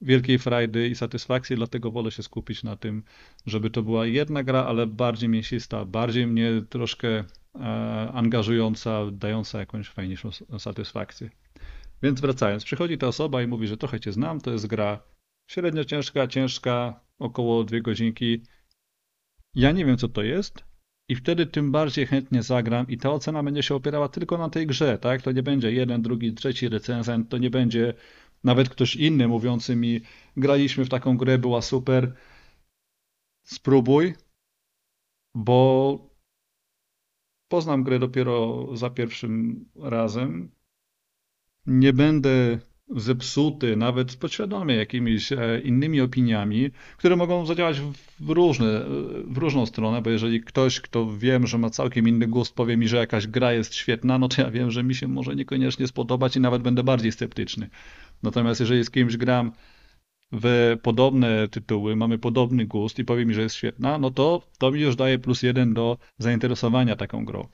wielkiej 0.00 0.38
frajdy 0.38 0.88
i 0.88 0.94
satysfakcji, 0.94 1.56
dlatego 1.56 1.90
wolę 1.90 2.10
się 2.10 2.22
skupić 2.22 2.62
na 2.62 2.76
tym, 2.76 3.02
żeby 3.46 3.70
to 3.70 3.82
była 3.82 4.06
jedna 4.06 4.42
gra, 4.42 4.64
ale 4.64 4.86
bardziej 4.86 5.28
mięsista, 5.28 5.84
bardziej 5.84 6.26
mnie 6.26 6.62
troszkę 6.68 7.08
e, 7.08 7.24
angażująca, 8.12 9.10
dająca 9.12 9.58
jakąś 9.58 9.88
fajniejszą 9.88 10.30
satysfakcję. 10.58 11.30
Więc 12.02 12.20
wracając, 12.20 12.64
przychodzi 12.64 12.98
ta 12.98 13.06
osoba 13.06 13.42
i 13.42 13.46
mówi, 13.46 13.66
że 13.66 13.76
trochę 13.76 14.00
cię 14.00 14.12
znam, 14.12 14.40
to 14.40 14.50
jest 14.50 14.66
gra 14.66 15.02
średnio 15.50 15.84
ciężka, 15.84 16.26
ciężka, 16.26 17.00
około 17.18 17.64
dwie 17.64 17.82
godzinki. 17.82 18.42
Ja 19.58 19.72
nie 19.72 19.84
wiem, 19.84 19.96
co 19.98 20.08
to 20.08 20.22
jest, 20.22 20.64
i 21.08 21.14
wtedy 21.14 21.46
tym 21.46 21.72
bardziej 21.72 22.06
chętnie 22.06 22.42
zagram 22.42 22.88
i 22.88 22.98
ta 22.98 23.10
ocena 23.10 23.42
będzie 23.42 23.62
się 23.62 23.74
opierała 23.74 24.08
tylko 24.08 24.38
na 24.38 24.50
tej 24.50 24.66
grze, 24.66 24.98
tak? 24.98 25.22
To 25.22 25.32
nie 25.32 25.42
będzie 25.42 25.72
jeden, 25.72 26.02
drugi, 26.02 26.34
trzeci 26.34 26.68
recenzent, 26.68 27.28
to 27.28 27.38
nie 27.38 27.50
będzie 27.50 27.94
nawet 28.44 28.68
ktoś 28.68 28.96
inny 28.96 29.28
mówiący 29.28 29.76
mi, 29.76 30.00
graliśmy 30.36 30.84
w 30.84 30.88
taką 30.88 31.16
grę, 31.16 31.38
była 31.38 31.62
super, 31.62 32.14
spróbuj, 33.42 34.14
bo 35.34 35.98
poznam 37.48 37.82
grę 37.82 37.98
dopiero 37.98 38.66
za 38.76 38.90
pierwszym 38.90 39.64
razem. 39.76 40.50
Nie 41.66 41.92
będę 41.92 42.58
zepsuty, 42.96 43.76
nawet 43.76 44.16
podświadomie 44.16 44.74
jakimiś 44.74 45.32
e, 45.32 45.60
innymi 45.64 46.00
opiniami, 46.00 46.70
które 46.96 47.16
mogą 47.16 47.46
zadziałać 47.46 47.80
w, 48.20 48.30
różne, 48.30 48.84
w 49.24 49.38
różną 49.38 49.66
stronę, 49.66 50.02
bo 50.02 50.10
jeżeli 50.10 50.40
ktoś, 50.40 50.80
kto 50.80 51.16
wiem, 51.16 51.46
że 51.46 51.58
ma 51.58 51.70
całkiem 51.70 52.08
inny 52.08 52.26
gust, 52.26 52.54
powie 52.54 52.76
mi, 52.76 52.88
że 52.88 52.96
jakaś 52.96 53.26
gra 53.26 53.52
jest 53.52 53.74
świetna, 53.74 54.18
no 54.18 54.28
to 54.28 54.42
ja 54.42 54.50
wiem, 54.50 54.70
że 54.70 54.82
mi 54.84 54.94
się 54.94 55.08
może 55.08 55.36
niekoniecznie 55.36 55.86
spodobać 55.86 56.36
i 56.36 56.40
nawet 56.40 56.62
będę 56.62 56.82
bardziej 56.82 57.12
sceptyczny. 57.12 57.70
Natomiast 58.22 58.60
jeżeli 58.60 58.84
z 58.84 58.90
kimś 58.90 59.16
gram 59.16 59.52
w 60.32 60.76
podobne 60.82 61.48
tytuły, 61.48 61.96
mamy 61.96 62.18
podobny 62.18 62.66
gust 62.66 62.98
i 62.98 63.04
powie 63.04 63.26
mi, 63.26 63.34
że 63.34 63.42
jest 63.42 63.54
świetna, 63.54 63.98
no 63.98 64.10
to 64.10 64.42
to 64.58 64.70
mi 64.70 64.80
już 64.80 64.96
daje 64.96 65.18
plus 65.18 65.42
jeden 65.42 65.74
do 65.74 65.98
zainteresowania 66.18 66.96
taką 66.96 67.24
grą. 67.24 67.48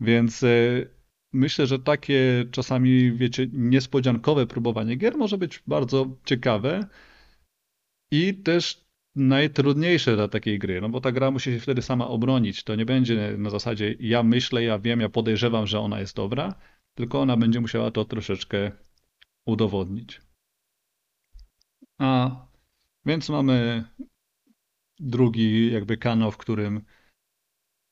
Więc 0.00 0.42
e, 0.42 0.48
myślę, 1.34 1.66
że 1.66 1.78
takie 1.78 2.44
czasami, 2.50 3.12
wiecie, 3.12 3.46
niespodziankowe 3.52 4.46
próbowanie 4.46 4.96
gier 4.96 5.16
może 5.16 5.38
być 5.38 5.62
bardzo 5.66 6.16
ciekawe 6.24 6.86
i 8.10 8.34
też 8.34 8.84
najtrudniejsze 9.16 10.16
dla 10.16 10.28
takiej 10.28 10.58
gry, 10.58 10.80
no 10.80 10.88
bo 10.88 11.00
ta 11.00 11.12
gra 11.12 11.30
musi 11.30 11.52
się 11.52 11.60
wtedy 11.60 11.82
sama 11.82 12.08
obronić. 12.08 12.64
To 12.64 12.74
nie 12.74 12.86
będzie 12.86 13.36
na 13.38 13.50
zasadzie 13.50 13.94
ja 14.00 14.22
myślę, 14.22 14.62
ja 14.62 14.78
wiem, 14.78 15.00
ja 15.00 15.08
podejrzewam, 15.08 15.66
że 15.66 15.80
ona 15.80 16.00
jest 16.00 16.16
dobra, 16.16 16.54
tylko 16.94 17.20
ona 17.20 17.36
będzie 17.36 17.60
musiała 17.60 17.90
to 17.90 18.04
troszeczkę 18.04 18.72
udowodnić. 19.46 20.20
A 21.98 22.30
więc 23.06 23.28
mamy 23.28 23.84
drugi 24.98 25.72
jakby 25.72 25.96
kanał, 25.96 26.30
w 26.30 26.36
którym 26.36 26.84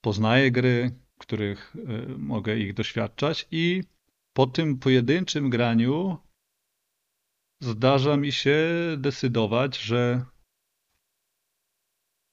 poznaję 0.00 0.50
gry, 0.50 0.90
których 1.22 1.76
y, 1.76 2.18
mogę 2.18 2.58
ich 2.58 2.74
doświadczać 2.74 3.48
i 3.50 3.82
po 4.32 4.46
tym 4.46 4.78
pojedynczym 4.78 5.50
graniu 5.50 6.18
zdarza 7.60 8.16
mi 8.16 8.32
się 8.32 8.58
decydować, 8.96 9.78
że 9.78 10.24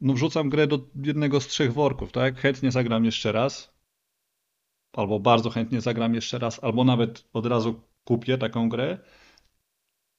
no 0.02 0.14
wrzucam 0.14 0.50
grę 0.50 0.68
do 0.68 0.80
jednego 0.96 1.42
z 1.42 1.48
trzech 1.48 1.74
worków, 1.74 2.12
tak? 2.12 2.38
Chętnie 2.38 2.72
zagram 2.72 3.06
jeszcze 3.06 3.32
raz, 3.32 3.74
albo 4.94 5.20
bardzo 5.20 5.50
chętnie 5.50 5.82
zagram 5.82 6.16
jeszcze 6.16 6.40
raz, 6.40 6.64
albo 6.64 6.84
nawet 6.84 7.30
od 7.34 7.46
razu 7.46 7.82
kupię 8.04 8.38
taką 8.38 8.70
grę. 8.70 8.98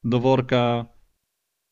Do 0.04 0.20
worka 0.20 0.86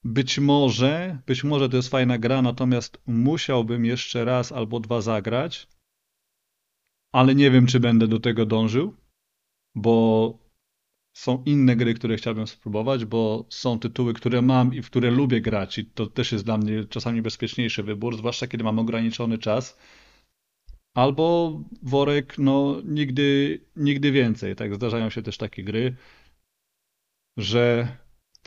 być 0.04 0.38
może, 0.38 1.18
być 1.26 1.44
może 1.44 1.68
to 1.68 1.76
jest 1.76 1.88
fajna 1.88 2.18
gra, 2.18 2.42
natomiast 2.42 3.02
musiałbym 3.06 3.84
jeszcze 3.84 4.24
raz 4.24 4.52
albo 4.52 4.80
dwa 4.80 5.00
zagrać, 5.00 5.68
ale 7.12 7.34
nie 7.34 7.50
wiem, 7.50 7.66
czy 7.66 7.80
będę 7.80 8.08
do 8.08 8.20
tego 8.20 8.46
dążył, 8.46 8.94
bo 9.74 10.38
są 11.12 11.42
inne 11.46 11.76
gry, 11.76 11.94
które 11.94 12.16
chciałbym 12.16 12.46
spróbować, 12.46 13.04
bo 13.04 13.46
są 13.48 13.78
tytuły, 13.78 14.14
które 14.14 14.42
mam 14.42 14.74
i 14.74 14.82
w 14.82 14.86
które 14.86 15.10
lubię 15.10 15.40
grać 15.40 15.78
i 15.78 15.86
to 15.86 16.06
też 16.06 16.32
jest 16.32 16.44
dla 16.44 16.58
mnie 16.58 16.84
czasami 16.84 17.22
bezpieczniejszy 17.22 17.82
wybór, 17.82 18.16
zwłaszcza 18.16 18.46
kiedy 18.46 18.64
mam 18.64 18.78
ograniczony 18.78 19.38
czas. 19.38 19.78
Albo 20.94 21.52
worek, 21.82 22.38
no 22.38 22.82
nigdy, 22.84 23.60
nigdy 23.76 24.12
więcej. 24.12 24.56
Tak, 24.56 24.74
zdarzają 24.74 25.10
się 25.10 25.22
też 25.22 25.38
takie 25.38 25.64
gry, 25.64 25.96
że 27.36 27.88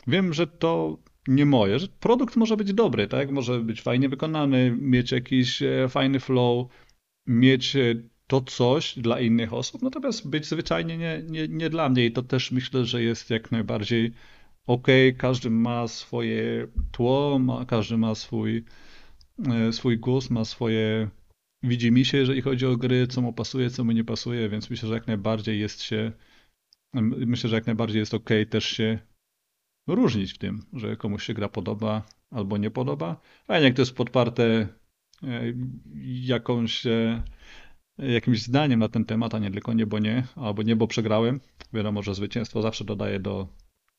wiem, 0.06 0.32
że 0.32 0.46
to 0.46 0.98
nie 1.28 1.46
moje, 1.46 1.78
że 1.78 1.88
produkt 1.88 2.36
może 2.36 2.56
być 2.56 2.72
dobry, 2.72 3.08
tak? 3.08 3.30
Może 3.30 3.60
być 3.60 3.82
fajnie 3.82 4.08
wykonany, 4.08 4.76
mieć 4.80 5.12
jakiś 5.12 5.62
e, 5.62 5.88
fajny 5.88 6.20
flow, 6.20 6.68
mieć 7.26 7.76
e, 7.76 7.94
to 8.32 8.40
coś 8.40 8.98
dla 8.98 9.20
innych 9.20 9.52
osób, 9.52 9.82
natomiast 9.82 10.28
być 10.28 10.46
zwyczajnie 10.46 10.98
nie, 10.98 11.22
nie, 11.28 11.48
nie 11.48 11.70
dla 11.70 11.88
mnie 11.88 12.06
i 12.06 12.12
to 12.12 12.22
też 12.22 12.52
myślę, 12.52 12.84
że 12.84 13.02
jest 13.02 13.30
jak 13.30 13.52
najbardziej 13.52 14.12
ok, 14.66 14.86
każdy 15.18 15.50
ma 15.50 15.88
swoje 15.88 16.66
tło, 16.92 17.38
ma, 17.38 17.64
każdy 17.64 17.96
ma 17.96 18.14
swój, 18.14 18.64
e, 19.46 19.72
swój 19.72 19.98
gust, 19.98 20.30
ma 20.30 20.44
swoje 20.44 21.08
widzi 21.62 21.92
mi 21.92 22.04
się, 22.04 22.18
jeżeli 22.18 22.42
chodzi 22.42 22.66
o 22.66 22.76
gry, 22.76 23.06
co 23.06 23.20
mu 23.20 23.32
pasuje, 23.32 23.70
co 23.70 23.84
mu 23.84 23.92
nie 23.92 24.04
pasuje, 24.04 24.48
więc 24.48 24.70
myślę, 24.70 24.88
że 24.88 24.94
jak 24.94 25.06
najbardziej 25.06 25.60
jest 25.60 25.82
się, 25.82 26.12
myślę, 27.02 27.50
że 27.50 27.56
jak 27.56 27.66
najbardziej 27.66 28.00
jest 28.00 28.14
ok 28.14 28.30
też 28.50 28.64
się 28.64 28.98
różnić 29.86 30.32
w 30.32 30.38
tym, 30.38 30.62
że 30.72 30.96
komuś 30.96 31.24
się 31.24 31.34
gra 31.34 31.48
podoba 31.48 32.02
albo 32.30 32.58
nie 32.58 32.70
podoba. 32.70 33.20
A 33.46 33.58
jak 33.58 33.74
to 33.74 33.82
jest 33.82 33.94
podparte 33.94 34.44
e, 35.22 35.52
jakąś, 36.04 36.86
e, 36.86 37.22
jakimś 38.10 38.42
zdaniem 38.42 38.80
na 38.80 38.88
ten 38.88 39.04
temat, 39.04 39.34
a 39.34 39.38
nie 39.38 39.50
tylko 39.50 39.72
nie, 39.72 39.86
bo 39.86 39.98
nie, 39.98 40.26
albo 40.36 40.62
nie, 40.62 40.76
bo 40.76 40.86
przegrałem. 40.86 41.40
Wiadomo, 41.72 42.02
że 42.02 42.14
zwycięstwo 42.14 42.62
zawsze 42.62 42.84
dodaje 42.84 43.20
do 43.20 43.48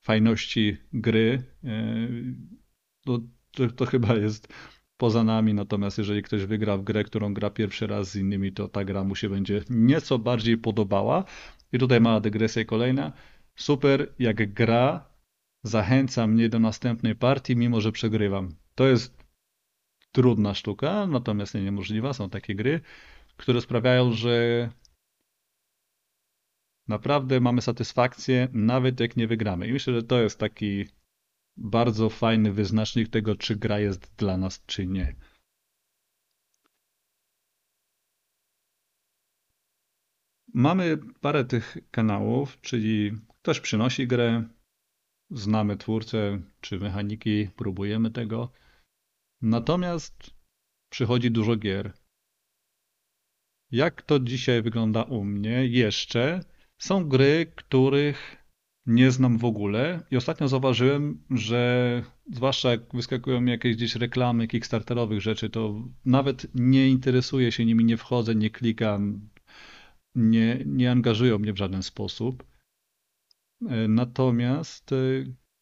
fajności 0.02 0.78
gry. 0.94 1.44
E, 1.64 2.08
to, 3.06 3.20
to, 3.52 3.68
to 3.68 3.86
chyba 3.86 4.16
jest 4.16 4.54
poza 4.98 5.24
nami, 5.24 5.54
natomiast 5.54 5.98
jeżeli 5.98 6.24
ktoś 6.24 6.46
wygra 6.46 6.78
w 6.78 6.84
grę, 6.84 7.04
którą 7.04 7.34
gra 7.34 7.50
pierwszy 7.50 7.88
raz 7.88 8.12
z 8.12 8.16
innymi, 8.16 8.52
to 8.52 8.68
ta 8.68 8.86
gra 8.86 9.04
mu 9.04 9.16
się 9.16 9.30
będzie 9.30 9.62
nieco 9.70 10.20
bardziej 10.20 10.58
podobała. 10.58 11.24
I 11.74 11.80
tutaj 11.80 12.02
mała 12.02 12.20
dygresja 12.20 12.66
kolejna. 12.66 13.12
Super, 13.56 14.14
jak 14.20 14.54
gra 14.54 15.06
zachęca 15.64 16.28
mnie 16.28 16.50
do 16.50 16.60
następnej 16.60 17.16
partii, 17.16 17.56
mimo 17.56 17.82
że 17.82 17.92
przegrywam. 17.92 18.50
To 18.76 18.88
jest 18.88 19.24
trudna 20.12 20.54
sztuka, 20.54 21.08
natomiast 21.08 21.54
nie 21.54 21.64
niemożliwa. 21.64 22.14
Są 22.14 22.30
takie 22.30 22.56
gry, 22.56 22.82
które 23.38 23.62
sprawiają, 23.62 24.12
że 24.12 24.70
naprawdę 26.88 27.40
mamy 27.40 27.62
satysfakcję, 27.62 28.48
nawet 28.54 29.00
jak 29.00 29.18
nie 29.18 29.28
wygramy. 29.28 29.68
I 29.68 29.74
myślę, 29.74 29.94
że 29.94 30.04
to 30.04 30.22
jest 30.22 30.40
taki 30.40 30.86
bardzo 31.58 32.10
fajny 32.10 32.52
wyznacznik 32.52 33.10
tego, 33.10 33.36
czy 33.36 33.56
gra 33.56 33.80
jest 33.80 34.16
dla 34.16 34.38
nas, 34.38 34.66
czy 34.66 34.88
nie. 34.88 35.16
Mamy 40.54 40.98
parę 41.22 41.46
tych 41.46 41.78
kanałów, 41.92 42.62
czyli 42.62 43.12
ktoś 43.42 43.60
przynosi 43.60 44.08
grę, 44.08 44.44
znamy 45.32 45.78
twórcę 45.78 46.42
czy 46.62 46.80
mechaniki, 46.80 47.50
próbujemy 47.56 48.12
tego. 48.12 48.52
Natomiast 49.42 50.32
przychodzi 50.90 51.32
dużo 51.32 51.56
gier. 51.56 51.94
Jak 53.74 54.02
to 54.02 54.20
dzisiaj 54.20 54.62
wygląda 54.62 55.04
u 55.04 55.24
mnie? 55.24 55.68
Jeszcze 55.68 56.44
są 56.78 57.10
gry, 57.10 57.52
których 57.56 58.38
nie 58.86 59.12
znam 59.12 59.38
w 59.38 59.46
ogóle 59.46 60.04
i 60.12 60.18
ostatnio 60.18 60.48
zauważyłem, 60.48 61.24
że 61.30 62.04
zwłaszcza 62.32 62.72
jak 62.72 62.82
wyskakują 62.94 63.42
mi 63.42 63.52
jakieś 63.52 63.76
gdzieś 63.76 63.96
reklamy 63.96 64.48
kickstarterowych 64.48 65.22
rzeczy, 65.22 65.50
to 65.50 65.88
nawet 66.06 66.48
nie 66.56 66.90
interesuję 66.90 67.52
się 67.52 67.66
nimi, 67.66 67.86
nie 67.86 67.98
wchodzę, 67.98 68.36
nie 68.36 68.50
klikam, 68.50 69.30
nie, 70.16 70.64
nie 70.66 70.92
angażują 70.92 71.40
mnie 71.40 71.54
w 71.54 71.58
żaden 71.58 71.84
sposób. 71.84 72.44
E, 73.70 73.88
natomiast 73.88 74.92
e, 74.92 74.96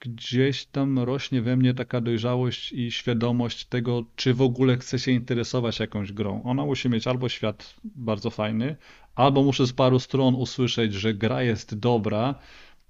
gdzieś 0.02 0.66
tam 0.66 1.00
rośnie 1.00 1.42
we 1.42 1.58
mnie 1.58 1.74
taka 1.74 2.02
dojrzałość 2.02 2.72
i 2.72 2.92
świadomość 2.92 3.66
tego, 3.66 4.06
czy 4.16 4.34
w 4.34 4.42
ogóle 4.42 4.78
chcę 4.78 5.00
się 5.00 5.12
interesować 5.12 5.80
jakąś 5.80 6.12
grą. 6.12 6.44
Ona 6.44 6.66
musi 6.66 6.90
mieć 6.90 7.08
albo 7.08 7.30
świat 7.30 7.76
bardzo 7.84 8.30
fajny, 8.30 8.76
albo 9.16 9.44
muszę 9.44 9.68
z 9.68 9.74
paru 9.74 10.00
stron 10.00 10.36
usłyszeć, 10.36 10.94
że 10.94 11.14
gra 11.14 11.44
jest 11.44 11.80
dobra. 11.80 12.36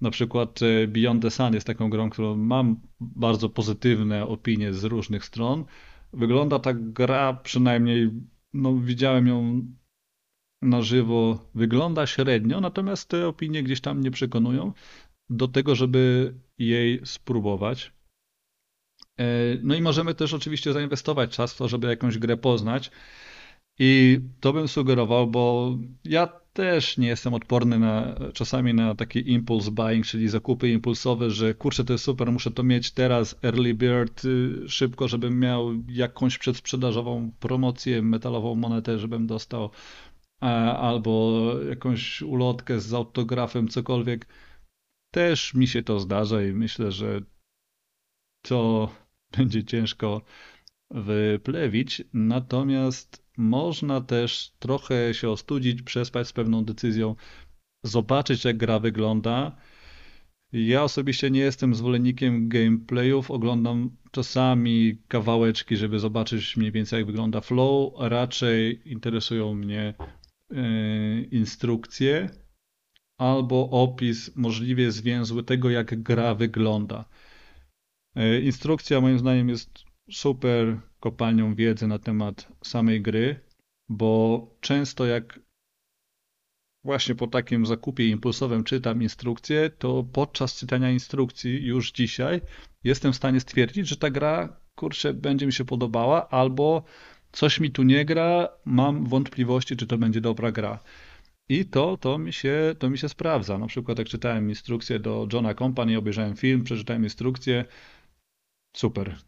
Na 0.00 0.10
przykład 0.10 0.60
e, 0.62 0.86
Beyond 0.86 1.22
the 1.22 1.30
Sun 1.30 1.54
jest 1.54 1.66
taką 1.66 1.90
grą, 1.90 2.10
którą 2.10 2.36
mam 2.36 2.80
bardzo 3.00 3.48
pozytywne 3.48 4.26
opinie 4.26 4.74
z 4.74 4.84
różnych 4.84 5.24
stron. 5.24 5.64
Wygląda 6.12 6.58
ta 6.58 6.74
gra 6.74 7.34
przynajmniej 7.34 8.10
no, 8.54 8.76
widziałem 8.76 9.26
ją 9.26 9.66
na 10.62 10.82
żywo, 10.82 11.50
wygląda 11.54 12.06
średnio, 12.06 12.60
natomiast 12.60 13.08
te 13.08 13.28
opinie 13.28 13.62
gdzieś 13.62 13.80
tam 13.80 13.98
mnie 13.98 14.10
przekonują 14.10 14.72
do 15.30 15.48
tego, 15.48 15.74
żeby 15.74 16.34
jej 16.66 17.00
spróbować. 17.04 17.92
E, 19.18 19.24
no 19.62 19.74
i 19.74 19.82
możemy 19.82 20.14
też 20.14 20.34
oczywiście 20.34 20.72
zainwestować 20.72 21.30
czas 21.30 21.54
w 21.54 21.56
to, 21.56 21.68
żeby 21.68 21.88
jakąś 21.88 22.18
grę 22.18 22.36
poznać. 22.36 22.90
I 23.78 24.20
to 24.40 24.52
bym 24.52 24.68
sugerował, 24.68 25.26
bo 25.26 25.76
ja 26.04 26.26
też 26.52 26.98
nie 26.98 27.08
jestem 27.08 27.34
odporny 27.34 27.78
na, 27.78 28.14
czasami 28.34 28.74
na 28.74 28.94
taki 28.94 29.30
impulse 29.32 29.70
buying, 29.70 30.06
czyli 30.06 30.28
zakupy 30.28 30.68
impulsowe, 30.68 31.30
że 31.30 31.54
kurczę, 31.54 31.84
to 31.84 31.92
jest 31.92 32.04
super, 32.04 32.32
muszę 32.32 32.50
to 32.50 32.62
mieć 32.62 32.90
teraz, 32.90 33.38
early 33.44 33.74
bird, 33.74 34.24
y, 34.24 34.68
szybko, 34.68 35.08
żebym 35.08 35.40
miał 35.40 35.70
jakąś 35.88 36.38
przedsprzedażową 36.38 37.32
promocję, 37.40 38.02
metalową 38.02 38.54
monetę, 38.54 38.98
żebym 38.98 39.26
dostał, 39.26 39.70
albo 40.78 41.42
jakąś 41.68 42.22
ulotkę 42.22 42.80
z 42.80 42.94
autografem, 42.94 43.68
cokolwiek. 43.68 44.26
Też 45.12 45.54
mi 45.54 45.68
się 45.68 45.82
to 45.82 46.00
zdarza 46.00 46.42
i 46.42 46.52
myślę, 46.52 46.92
że 46.92 47.20
to 48.42 48.90
będzie 49.36 49.64
ciężko 49.64 50.22
wyplewić, 50.90 52.02
natomiast 52.12 53.24
można 53.36 54.00
też 54.00 54.52
trochę 54.58 55.14
się 55.14 55.30
ostudzić, 55.30 55.82
przespać 55.82 56.28
z 56.28 56.32
pewną 56.32 56.64
decyzją, 56.64 57.16
zobaczyć 57.84 58.44
jak 58.44 58.56
gra 58.56 58.78
wygląda. 58.78 59.56
Ja 60.52 60.82
osobiście 60.82 61.30
nie 61.30 61.40
jestem 61.40 61.74
zwolennikiem 61.74 62.48
gameplayów, 62.48 63.30
oglądam 63.30 63.96
czasami 64.10 64.98
kawałeczki, 65.08 65.76
żeby 65.76 65.98
zobaczyć 65.98 66.56
mniej 66.56 66.72
więcej 66.72 66.96
jak 66.96 67.06
wygląda 67.06 67.40
flow, 67.40 67.92
raczej 67.98 68.90
interesują 68.92 69.54
mnie 69.54 69.94
yy, 70.50 71.22
instrukcje 71.22 72.30
albo 73.22 73.70
opis 73.70 74.36
możliwie 74.36 74.92
zwięzły 74.92 75.42
tego 75.44 75.70
jak 75.70 76.02
gra 76.02 76.34
wygląda. 76.34 77.04
Yy, 78.14 78.40
instrukcja 78.40 79.00
moim 79.00 79.18
zdaniem 79.18 79.48
jest 79.48 79.84
super 80.10 80.80
kopalnią 81.00 81.54
wiedzy 81.54 81.86
na 81.86 81.98
temat 81.98 82.48
samej 82.64 83.02
gry, 83.02 83.40
bo 83.88 84.46
często 84.60 85.06
jak 85.06 85.40
właśnie 86.84 87.14
po 87.14 87.26
takim 87.26 87.66
zakupie 87.66 88.08
impulsowym 88.08 88.64
czytam 88.64 89.02
instrukcję, 89.02 89.70
to 89.78 90.04
podczas 90.12 90.58
czytania 90.58 90.90
instrukcji 90.90 91.66
już 91.66 91.92
dzisiaj 91.92 92.40
jestem 92.84 93.12
w 93.12 93.16
stanie 93.16 93.40
stwierdzić, 93.40 93.88
że 93.88 93.96
ta 93.96 94.10
gra, 94.10 94.56
kurczę, 94.74 95.14
będzie 95.14 95.46
mi 95.46 95.52
się 95.52 95.64
podobała, 95.64 96.28
albo 96.28 96.84
coś 97.32 97.60
mi 97.60 97.70
tu 97.70 97.82
nie 97.82 98.04
gra, 98.04 98.48
mam 98.64 99.06
wątpliwości, 99.06 99.76
czy 99.76 99.86
to 99.86 99.98
będzie 99.98 100.20
dobra 100.20 100.52
gra. 100.52 100.78
I 101.52 101.64
to, 101.64 101.96
to, 101.96 102.18
mi 102.18 102.32
się, 102.32 102.74
to 102.78 102.90
mi 102.90 102.98
się 102.98 103.08
sprawdza. 103.08 103.58
Na 103.58 103.66
przykład 103.66 103.98
jak 103.98 104.08
czytałem 104.08 104.48
instrukcję 104.48 104.98
do 105.00 105.28
Johna 105.32 105.54
Company, 105.54 105.98
obejrzałem 105.98 106.36
film, 106.36 106.64
przeczytałem 106.64 107.04
instrukcję, 107.04 107.64
super. 108.76 109.18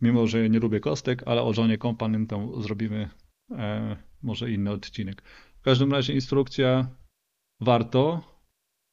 Mimo, 0.00 0.26
że 0.26 0.50
nie 0.50 0.58
lubię 0.58 0.80
kostek, 0.80 1.22
ale 1.26 1.42
o 1.42 1.52
żonie 1.52 1.78
kompanym 1.78 2.26
tam 2.26 2.62
zrobimy 2.62 3.10
e, 3.50 3.96
może 4.22 4.50
inny 4.50 4.70
odcinek. 4.70 5.22
W 5.60 5.62
każdym 5.62 5.92
razie 5.92 6.14
instrukcja 6.14 6.88
warto, 7.60 8.24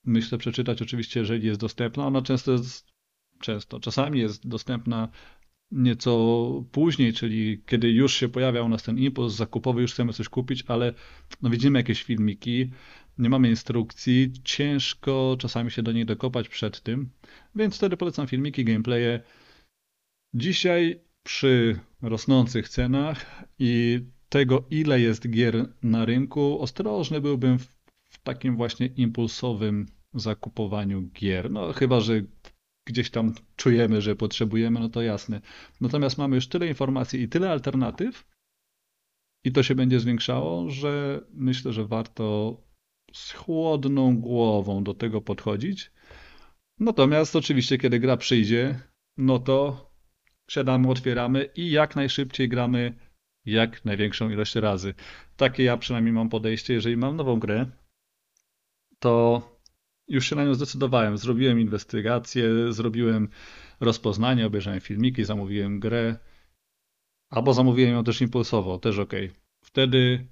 myślę, 0.06 0.38
przeczytać 0.38 0.82
oczywiście, 0.82 1.19
jeżeli 1.19 1.47
jest 1.47 1.60
dostępna. 1.60 2.08
Ona 2.08 2.21
często 2.21 2.52
jest, 2.52 2.88
często, 3.39 3.80
czasami 3.80 4.19
jest 4.19 4.47
dostępna 4.47 5.10
nieco 5.71 6.63
później, 6.71 7.13
czyli 7.13 7.62
kiedy 7.65 7.91
już 7.91 8.13
się 8.13 8.30
pojawia 8.30 8.62
u 8.62 8.69
nas 8.69 8.84
ten 8.84 8.97
impuls 8.97 9.34
zakupowy, 9.34 9.82
już 9.82 9.93
chcemy 9.93 10.13
coś 10.13 10.30
kupić, 10.30 10.63
ale 10.67 10.93
no 11.41 11.49
widzimy 11.49 11.80
jakieś 11.80 12.03
filmiki, 12.03 12.71
nie 13.17 13.30
mamy 13.30 13.49
instrukcji, 13.49 14.32
ciężko 14.43 15.36
czasami 15.39 15.71
się 15.71 15.84
do 15.84 15.91
niej 15.91 16.06
dokopać 16.06 16.49
przed 16.49 16.82
tym, 16.82 17.10
więc 17.56 17.75
wtedy 17.77 17.97
polecam 17.97 18.27
filmiki, 18.27 18.65
gameplaye, 18.65 19.19
Dzisiaj 20.34 21.01
przy 21.23 21.80
rosnących 22.01 22.69
cenach 22.69 23.45
i 23.60 24.01
tego, 24.30 24.65
ile 24.69 25.01
jest 25.01 25.30
gier 25.30 25.73
na 25.84 26.06
rynku, 26.06 26.62
ostrożny 26.62 27.21
byłbym 27.21 27.60
w, 27.60 27.67
w 28.10 28.23
takim 28.23 28.56
właśnie 28.56 28.88
impulsowym 28.88 29.86
zakupowaniu 30.13 31.01
gier. 31.01 31.51
No 31.51 31.73
chyba, 31.73 31.99
że 31.99 32.21
gdzieś 32.88 33.10
tam 33.10 33.34
czujemy, 33.56 34.02
że 34.02 34.15
potrzebujemy, 34.15 34.80
no 34.80 34.89
to 34.89 35.02
jasne. 35.02 35.41
Natomiast 35.82 36.17
mamy 36.17 36.36
już 36.36 36.47
tyle 36.47 36.67
informacji 36.67 37.21
i 37.21 37.30
tyle 37.30 37.52
alternatyw, 37.52 38.28
i 39.43 39.52
to 39.52 39.63
się 39.63 39.76
będzie 39.76 40.00
zwiększało, 40.00 40.69
że 40.69 41.21
myślę, 41.34 41.73
że 41.73 41.86
warto 41.86 42.58
z 43.13 43.32
chłodną 43.32 44.17
głową 44.17 44.84
do 44.84 44.93
tego 44.93 45.21
podchodzić. 45.21 45.91
Natomiast 46.80 47.36
oczywiście, 47.36 47.78
kiedy 47.78 48.00
gra 48.00 48.17
przyjdzie, 48.17 48.80
no 49.17 49.39
to 49.39 49.89
siadamy, 50.50 50.89
otwieramy 50.89 51.50
i 51.56 51.71
jak 51.71 51.95
najszybciej 51.95 52.50
gramy 52.50 52.93
jak 53.45 53.86
największą 53.86 54.30
ilość 54.30 54.56
razy. 54.56 54.93
Takie 55.38 55.63
ja 55.63 55.78
przynajmniej 55.78 56.13
mam 56.13 56.30
podejście. 56.30 56.73
Jeżeli 56.73 56.97
mam 56.97 57.15
nową 57.15 57.39
grę, 57.39 57.65
to 59.00 59.41
już 60.08 60.30
się 60.30 60.36
na 60.36 60.46
nią 60.46 60.54
zdecydowałem. 60.54 61.17
Zrobiłem 61.17 61.60
inwestygację, 61.60 62.74
zrobiłem 62.74 63.30
rozpoznanie, 63.80 64.46
obejrzałem 64.46 64.82
filmiki, 64.82 65.26
zamówiłem 65.26 65.80
grę, 65.80 66.17
albo 67.30 67.54
zamówiłem 67.54 67.93
ją 67.93 68.04
też 68.04 68.22
impulsowo, 68.22 68.80
też 68.80 69.00
ok. 69.00 69.13
Wtedy 69.63 70.28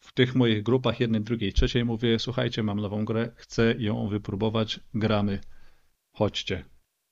w 0.00 0.12
tych 0.12 0.34
moich 0.34 0.62
grupach, 0.62 1.00
jednej, 1.00 1.20
drugiej, 1.20 1.52
trzeciej 1.52 1.84
mówię, 1.84 2.18
słuchajcie, 2.18 2.62
mam 2.62 2.80
nową 2.80 3.04
grę, 3.04 3.32
chcę 3.36 3.74
ją 3.78 4.08
wypróbować, 4.08 4.80
gramy, 4.94 5.40
chodźcie. 6.12 6.64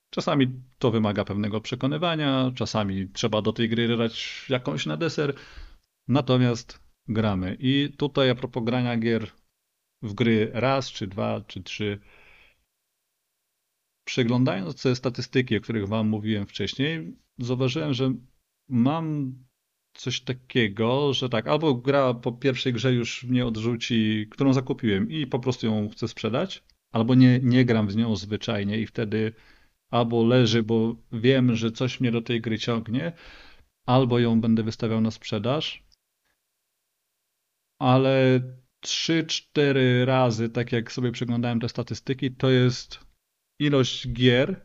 Czasami 0.09 0.47
to 0.77 0.91
wymaga 0.91 1.25
pewnego 1.25 1.61
przekonywania, 1.61 2.51
czasami 2.55 3.09
trzeba 3.09 3.41
do 3.41 3.53
tej 3.53 3.69
gry 3.69 3.87
dodać 3.87 4.45
jakąś 4.49 4.85
na 4.85 4.97
deser, 4.97 5.33
natomiast 6.07 6.79
gramy. 7.07 7.57
I 7.59 7.93
tutaj 7.97 8.29
a 8.29 8.35
propos 8.35 8.63
grania 8.63 8.97
gier 8.97 9.31
w 10.03 10.13
gry 10.13 10.51
raz, 10.53 10.91
czy 10.91 11.07
dwa, 11.07 11.41
czy 11.47 11.63
trzy, 11.63 11.99
przeglądając 14.05 14.81
te 14.81 14.95
statystyki, 14.95 15.57
o 15.57 15.61
których 15.61 15.87
wam 15.87 16.07
mówiłem 16.09 16.47
wcześniej, 16.47 17.17
zauważyłem, 17.37 17.93
że 17.93 18.13
mam 18.69 19.35
coś 19.93 20.21
takiego, 20.21 21.13
że 21.13 21.29
tak, 21.29 21.47
albo 21.47 21.75
gra 21.75 22.13
po 22.13 22.31
pierwszej 22.31 22.73
grze 22.73 22.93
już 22.93 23.23
mnie 23.23 23.45
odrzuci, 23.45 24.27
którą 24.31 24.53
zakupiłem 24.53 25.11
i 25.11 25.27
po 25.27 25.39
prostu 25.39 25.65
ją 25.65 25.89
chcę 25.89 26.07
sprzedać, 26.07 26.63
albo 26.91 27.15
nie, 27.15 27.39
nie 27.43 27.65
gram 27.65 27.87
w 27.87 27.95
nią 27.95 28.15
zwyczajnie 28.15 28.79
i 28.79 28.87
wtedy 28.87 29.33
albo 29.89 30.23
leży, 30.23 30.63
bo 30.63 30.95
wiem, 31.11 31.55
że 31.55 31.71
coś 31.71 31.99
mnie 31.99 32.11
do 32.11 32.21
tej 32.21 32.41
gry 32.41 32.59
ciągnie, 32.59 33.11
albo 33.85 34.19
ją 34.19 34.41
będę 34.41 34.63
wystawiał 34.63 35.01
na 35.01 35.11
sprzedaż. 35.11 35.83
Ale 37.79 38.41
3-4 38.83 40.05
razy, 40.05 40.49
tak 40.49 40.71
jak 40.71 40.91
sobie 40.91 41.11
przeglądałem 41.11 41.59
te 41.59 41.69
statystyki, 41.69 42.31
to 42.31 42.49
jest 42.49 42.99
ilość 43.59 44.13
gier, 44.13 44.61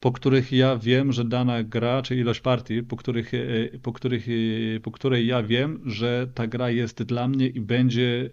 po 0.00 0.12
których 0.12 0.52
ja 0.52 0.76
wiem, 0.76 1.12
że 1.12 1.24
dana 1.24 1.62
gra, 1.62 2.02
czy 2.02 2.16
ilość 2.16 2.40
partii, 2.40 2.82
po, 2.82 2.96
których, 2.96 3.34
e, 3.34 3.78
po, 3.82 3.92
których, 3.92 4.26
e, 4.28 4.80
po 4.80 4.90
której 4.90 5.26
ja 5.26 5.42
wiem, 5.42 5.90
że 5.90 6.30
ta 6.34 6.46
gra 6.46 6.70
jest 6.70 7.02
dla 7.02 7.28
mnie 7.28 7.46
i 7.46 7.60
będzie 7.60 8.30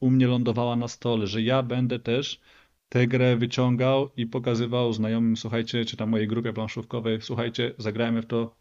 u 0.00 0.10
mnie 0.10 0.26
lądowała 0.26 0.76
na 0.76 0.88
stole, 0.88 1.26
że 1.26 1.42
ja 1.42 1.62
będę 1.62 1.98
też 1.98 2.40
tę 2.88 3.06
grę 3.06 3.36
wyciągał 3.36 4.10
i 4.16 4.26
pokazywał 4.26 4.92
znajomym, 4.92 5.36
słuchajcie, 5.36 5.84
czy 5.84 5.96
tam 5.96 6.10
mojej 6.10 6.28
grupie 6.28 6.52
planszówkowej, 6.52 7.22
słuchajcie, 7.22 7.74
zagrajmy 7.78 8.22
w 8.22 8.26
to, 8.26 8.56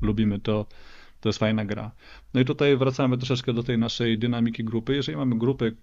lubimy 0.00 0.40
to, 0.40 0.66
to 1.22 1.28
jest 1.28 1.38
fajna 1.38 1.64
gra. 1.64 1.92
No 2.34 2.40
i 2.40 2.44
tutaj 2.44 2.76
wracamy 2.76 3.18
troszeczkę 3.18 3.52
do 3.52 3.62
tej 3.62 3.78
naszej 3.78 4.18
dynamiki 4.18 4.64
grupy. 4.64 4.94
Jeżeli 4.94 5.18
mamy 5.18 5.38
grupy 5.38 5.76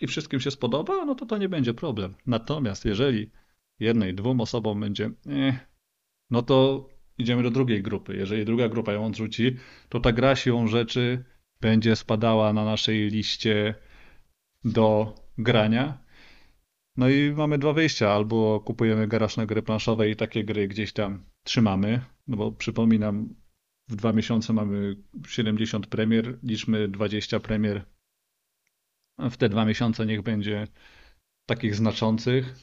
i 0.00 0.06
wszystkim 0.06 0.40
się 0.40 0.50
spodoba, 0.50 1.04
no 1.04 1.14
to 1.14 1.26
to 1.26 1.38
nie 1.38 1.48
będzie 1.48 1.74
problem. 1.74 2.14
Natomiast 2.26 2.84
jeżeli 2.84 3.30
jednej, 3.80 4.14
dwóm 4.14 4.40
osobom 4.40 4.80
będzie, 4.80 5.10
eh, 5.26 5.66
no 6.30 6.42
to 6.42 6.88
idziemy 7.18 7.42
do 7.42 7.50
drugiej 7.50 7.82
grupy. 7.82 8.16
Jeżeli 8.16 8.44
druga 8.44 8.68
grupa 8.68 8.92
ją 8.92 9.06
odrzuci, 9.06 9.56
to 9.88 10.00
ta 10.00 10.12
gra 10.12 10.36
siłą 10.36 10.66
rzeczy 10.66 11.24
będzie 11.60 11.96
spadała 11.96 12.52
na 12.52 12.64
naszej 12.64 13.08
liście 13.08 13.74
do 14.64 15.14
grania 15.38 16.02
no 16.96 17.08
i 17.08 17.32
mamy 17.32 17.58
dwa 17.58 17.72
wyjścia. 17.72 18.10
Albo 18.10 18.60
kupujemy 18.60 19.08
garaż 19.08 19.36
na 19.36 19.46
gry 19.46 19.62
planszowe 19.62 20.10
i 20.10 20.16
takie 20.16 20.44
gry 20.44 20.68
gdzieś 20.68 20.92
tam 20.92 21.24
trzymamy, 21.42 22.00
no 22.28 22.36
bo 22.36 22.52
przypominam, 22.52 23.34
w 23.88 23.96
dwa 23.96 24.12
miesiące 24.12 24.52
mamy 24.52 24.96
70 25.26 25.86
premier, 25.86 26.38
liczmy 26.42 26.88
20 26.88 27.40
premier. 27.40 27.84
W 29.18 29.36
te 29.36 29.48
dwa 29.48 29.64
miesiące 29.64 30.06
niech 30.06 30.22
będzie 30.22 30.66
takich 31.46 31.74
znaczących, 31.74 32.54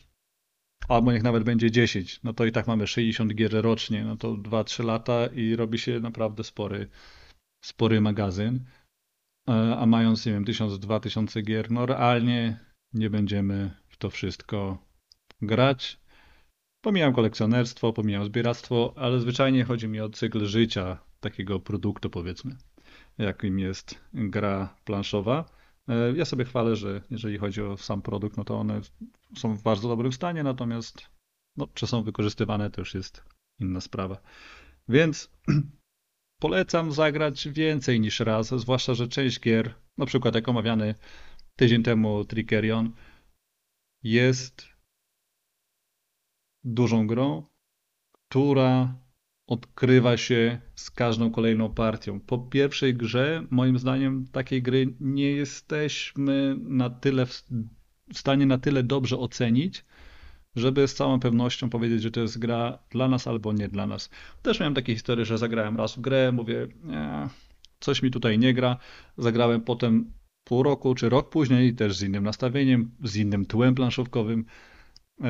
albo 0.88 1.12
niech 1.12 1.23
nawet 1.23 1.43
będzie 1.43 1.71
10. 1.71 2.19
No 2.23 2.34
to 2.34 2.45
i 2.45 2.51
tak 2.51 2.67
mamy 2.67 2.88
60 2.88 3.34
gier 3.34 3.51
rocznie, 3.51 4.03
no 4.03 4.17
to 4.17 4.34
2-3 4.34 4.86
lata 4.86 5.27
i 5.27 5.55
robi 5.55 5.79
się 5.79 5.99
naprawdę 5.99 6.43
spory, 6.43 6.89
spory 7.65 8.01
magazyn. 8.01 8.65
e, 9.49 9.77
a 9.77 9.86
mając, 9.86 10.25
nie 10.25 10.32
wiem, 10.32 10.45
1000-2000 10.45 11.43
gier, 11.43 11.71
no 11.71 11.86
realnie 11.86 12.60
nie 12.93 13.10
będziemy 13.10 13.71
w 13.88 13.97
to 13.97 14.10
wszystko 14.10 14.86
grać. 15.41 15.99
Pomijam 16.82 17.13
kolekcjonerstwo, 17.13 17.93
pomijam 17.93 18.25
zbieractwo, 18.25 18.93
ale 18.97 19.19
zwyczajnie 19.19 19.63
chodzi 19.63 19.88
mi 19.88 19.99
o 19.99 20.10
cykl 20.10 20.45
życia 20.45 21.09
takiego 21.19 21.60
produktu, 21.60 22.10
powiedzmy, 22.10 22.58
jakim 23.17 23.60
jest 23.60 23.99
gra 24.13 24.75
planszowa. 24.86 25.45
E, 25.88 26.13
ja 26.15 26.25
sobie 26.25 26.45
chwalę, 26.45 26.75
że 26.75 27.01
jeżeli 27.10 27.38
chodzi 27.38 27.62
o 27.62 27.77
sam 27.77 28.01
produkt, 28.01 28.38
no 28.38 28.43
to 28.43 28.60
one 28.60 28.82
są 29.36 29.55
w 29.55 29.63
bardzo 29.63 29.88
dobrym 29.88 30.13
stanie, 30.13 30.43
natomiast 30.43 31.10
no, 31.58 31.67
czy 31.73 31.88
są 31.88 32.03
wykorzystywane, 32.03 32.69
to 32.69 32.82
już 32.82 32.93
jest 32.93 33.23
inna 33.60 33.82
sprawa. 33.82 34.21
Więc 34.89 35.32
polecam 36.41 36.91
zagrać 36.91 37.49
więcej 37.49 37.99
niż 37.99 38.19
raz, 38.19 38.47
zwłaszcza, 38.47 38.93
że 38.93 39.08
część 39.08 39.39
gier, 39.39 39.73
na 39.97 40.05
przykład 40.05 40.36
jak 40.36 40.49
omawiany 40.49 40.95
tydzień 41.55 41.84
temu 41.84 42.25
Trickerion, 42.25 42.91
jest 44.03 44.67
dużą 46.63 47.08
grą, 47.08 47.43
która 48.12 48.95
odkrywa 49.49 50.17
się 50.17 50.62
z 50.75 50.91
każdą 50.91 51.31
kolejną 51.31 51.73
partią. 51.73 52.19
Po 52.19 52.38
pierwszej 52.38 52.93
grze, 52.93 53.43
moim 53.49 53.79
zdaniem, 53.79 54.25
takiej 54.31 54.62
gry 54.62 54.93
nie 54.99 55.31
jesteśmy 55.31 56.55
na 56.59 56.89
tyle 56.89 57.25
w 57.25 57.43
stanie 58.13 58.45
na 58.45 58.57
tyle 58.57 58.83
dobrze 58.83 59.17
ocenić, 59.17 59.85
żeby 60.55 60.88
z 60.88 60.93
całą 60.93 61.19
pewnością 61.19 61.69
powiedzieć, 61.69 62.01
że 62.01 62.12
to 62.12 62.21
jest 62.21 62.39
gra 62.39 62.79
dla 62.89 63.07
nas 63.07 63.27
albo 63.27 63.53
nie 63.53 63.67
dla 63.67 63.88
nas. 63.88 64.09
Też 64.41 64.59
miałem 64.59 64.73
takie 64.73 64.93
historie, 64.93 65.25
że 65.25 65.38
zagrałem 65.38 65.77
raz 65.77 65.95
w 65.95 66.01
grę, 66.01 66.31
mówię, 66.31 66.67
nie, 66.83 67.27
coś 67.79 68.03
mi 68.03 68.12
tutaj 68.12 68.39
nie 68.39 68.53
gra. 68.53 68.77
Zagrałem 69.17 69.62
potem 69.62 70.12
pół 70.43 70.63
roku 70.63 70.95
czy 70.95 71.09
rok 71.09 71.29
później, 71.29 71.75
też 71.75 71.97
z 71.97 72.03
innym 72.03 72.23
nastawieniem, 72.23 72.91
z 73.03 73.15
innym 73.15 73.45
tłem 73.45 73.75
planszówkowym, 73.75 74.45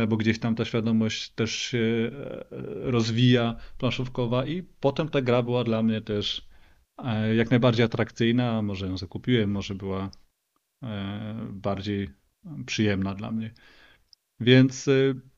bo 0.07 0.17
gdzieś 0.17 0.39
tam 0.39 0.55
ta 0.55 0.65
świadomość 0.65 1.29
też 1.29 1.55
się 1.55 2.11
e, 2.13 2.45
rozwija 2.91 3.55
planszówkowa 3.77 4.45
i 4.45 4.63
potem 4.63 5.09
ta 5.09 5.21
gra 5.21 5.43
była 5.43 5.63
dla 5.63 5.83
mnie 5.83 6.01
też 6.01 6.47
e, 6.97 7.35
jak 7.35 7.49
najbardziej 7.49 7.85
atrakcyjna, 7.85 8.61
może 8.61 8.87
ją 8.87 8.97
zakupiłem, 8.97 9.51
może 9.51 9.75
była 9.75 10.11
bardziej 11.49 12.09
przyjemna 12.65 13.15
dla 13.15 13.31
mnie. 13.31 13.53
Więc 14.39 14.89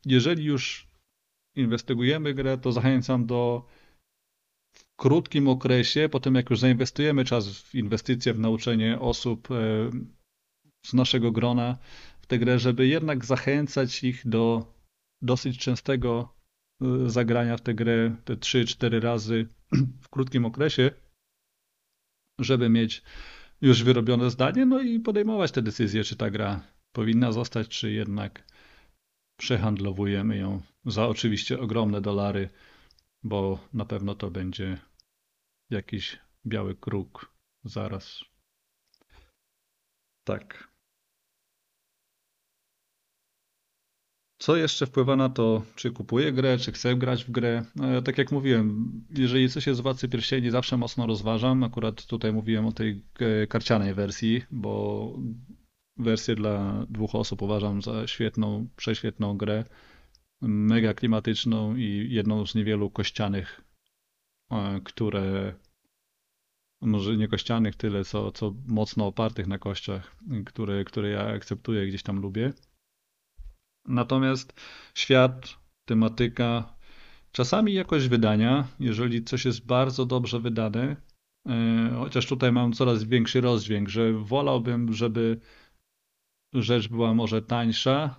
jeżeli 0.06 0.44
już 0.44 0.88
inwestygujemy 1.56 2.34
grę, 2.34 2.58
to 2.58 2.72
zachęcam 2.72 3.26
do 3.26 3.66
w 4.74 4.96
krótkim 4.96 5.48
okresie, 5.48 6.10
potem 6.10 6.36
jak 6.36 6.50
już 6.50 6.60
zainwestujemy 6.60 7.26
czas 7.26 7.62
w 7.62 7.76
inwestycje, 7.76 8.34
w 8.34 8.40
nauczenie 8.40 9.00
osób 9.00 9.48
z 10.86 10.94
naszego 10.94 11.32
grona 11.32 11.78
tę 12.32 12.40
grę, 12.40 12.60
żeby 12.60 12.88
jednak 12.88 13.26
zachęcać 13.26 14.04
ich 14.04 14.28
do 14.28 14.74
dosyć 15.22 15.60
częstego 15.60 16.36
y, 17.06 17.10
zagrania 17.10 17.58
w 17.58 17.62
tę 17.62 17.74
grę 17.74 18.16
te 18.26 18.36
3-4 18.36 19.00
razy 19.00 19.48
w 20.04 20.10
krótkim 20.10 20.46
okresie, 20.46 20.92
żeby 22.40 22.70
mieć 22.70 23.04
już 23.62 23.84
wyrobione 23.84 24.30
zdanie, 24.30 24.66
no 24.66 24.82
i 24.82 25.00
podejmować 25.00 25.52
te 25.52 25.62
decyzje, 25.62 26.04
czy 26.04 26.16
ta 26.16 26.30
gra 26.30 26.62
powinna 26.92 27.32
zostać, 27.32 27.68
czy 27.68 27.92
jednak 27.92 28.48
przehandlowujemy 29.40 30.38
ją 30.38 30.62
za 30.86 31.08
oczywiście 31.08 31.60
ogromne 31.60 32.02
dolary, 32.02 32.50
bo 33.24 33.68
na 33.74 33.86
pewno 33.86 34.16
to 34.16 34.32
będzie 34.32 34.78
jakiś 35.70 36.20
biały 36.46 36.76
kruk 36.76 37.34
zaraz. 37.64 38.22
Tak. 40.24 40.71
Co 44.42 44.56
jeszcze 44.56 44.86
wpływa 44.86 45.16
na 45.16 45.30
to, 45.30 45.64
czy 45.76 45.92
kupuję 45.92 46.32
grę, 46.32 46.58
czy 46.58 46.72
chcę 46.72 46.96
grać 46.96 47.24
w 47.24 47.32
grę? 47.32 47.66
No, 47.76 48.02
tak 48.02 48.18
jak 48.18 48.32
mówiłem, 48.32 48.92
jeżeli 49.10 49.50
coś 49.50 49.68
jest 49.68 49.78
z 49.78 49.82
Władcy 49.82 50.10
Pierścieni, 50.10 50.52
zawsze 50.52 50.78
mocno 50.78 51.08
rozważam. 51.08 51.64
Akurat 51.64 52.06
tutaj 52.06 52.34
mówiłem 52.34 52.66
o 52.66 52.72
tej 52.72 53.04
e, 53.20 53.48
karcianej 53.48 53.94
wersji, 53.94 54.42
bo 54.52 55.14
wersję 55.98 56.36
dla 56.36 56.86
dwóch 56.90 57.16
osób 57.16 57.42
uważam 57.42 57.82
za 57.82 58.08
świetną, 58.08 58.68
prześwietną 58.76 59.38
grę. 59.38 59.66
Mega 60.42 60.94
klimatyczną 60.94 61.76
i 61.76 62.08
jedną 62.10 62.46
z 62.46 62.56
niewielu 62.56 62.90
kościanych, 62.90 63.62
e, 64.52 64.82
które 64.84 65.54
może 66.82 67.18
nie 67.18 67.28
kościanych 67.28 67.76
tyle, 67.76 68.04
co, 68.04 68.32
co 68.32 68.54
mocno 68.68 69.08
opartych 69.08 69.48
na 69.48 69.58
kościach, 69.58 70.16
które, 70.46 70.84
które 70.84 71.10
ja 71.10 71.28
akceptuję, 71.28 71.88
gdzieś 71.88 72.04
tam 72.04 72.20
lubię. 72.20 72.54
Natomiast 73.86 74.54
świat, 74.96 75.58
tematyka, 75.86 76.76
czasami 77.32 77.74
jakość 77.74 78.08
wydania, 78.08 78.68
jeżeli 78.80 79.24
coś 79.24 79.46
jest 79.46 79.66
bardzo 79.66 80.06
dobrze 80.06 80.40
wydane, 80.40 80.96
e, 81.50 81.96
chociaż 82.00 82.28
tutaj 82.28 82.52
mam 82.52 82.74
coraz 82.74 83.04
większy 83.04 83.42
rozdźwięk, 83.42 83.90
że 83.90 84.14
wolałbym, 84.14 84.94
żeby 84.94 85.40
rzecz 86.54 86.88
była 86.88 87.14
może 87.14 87.42
tańsza 87.42 88.16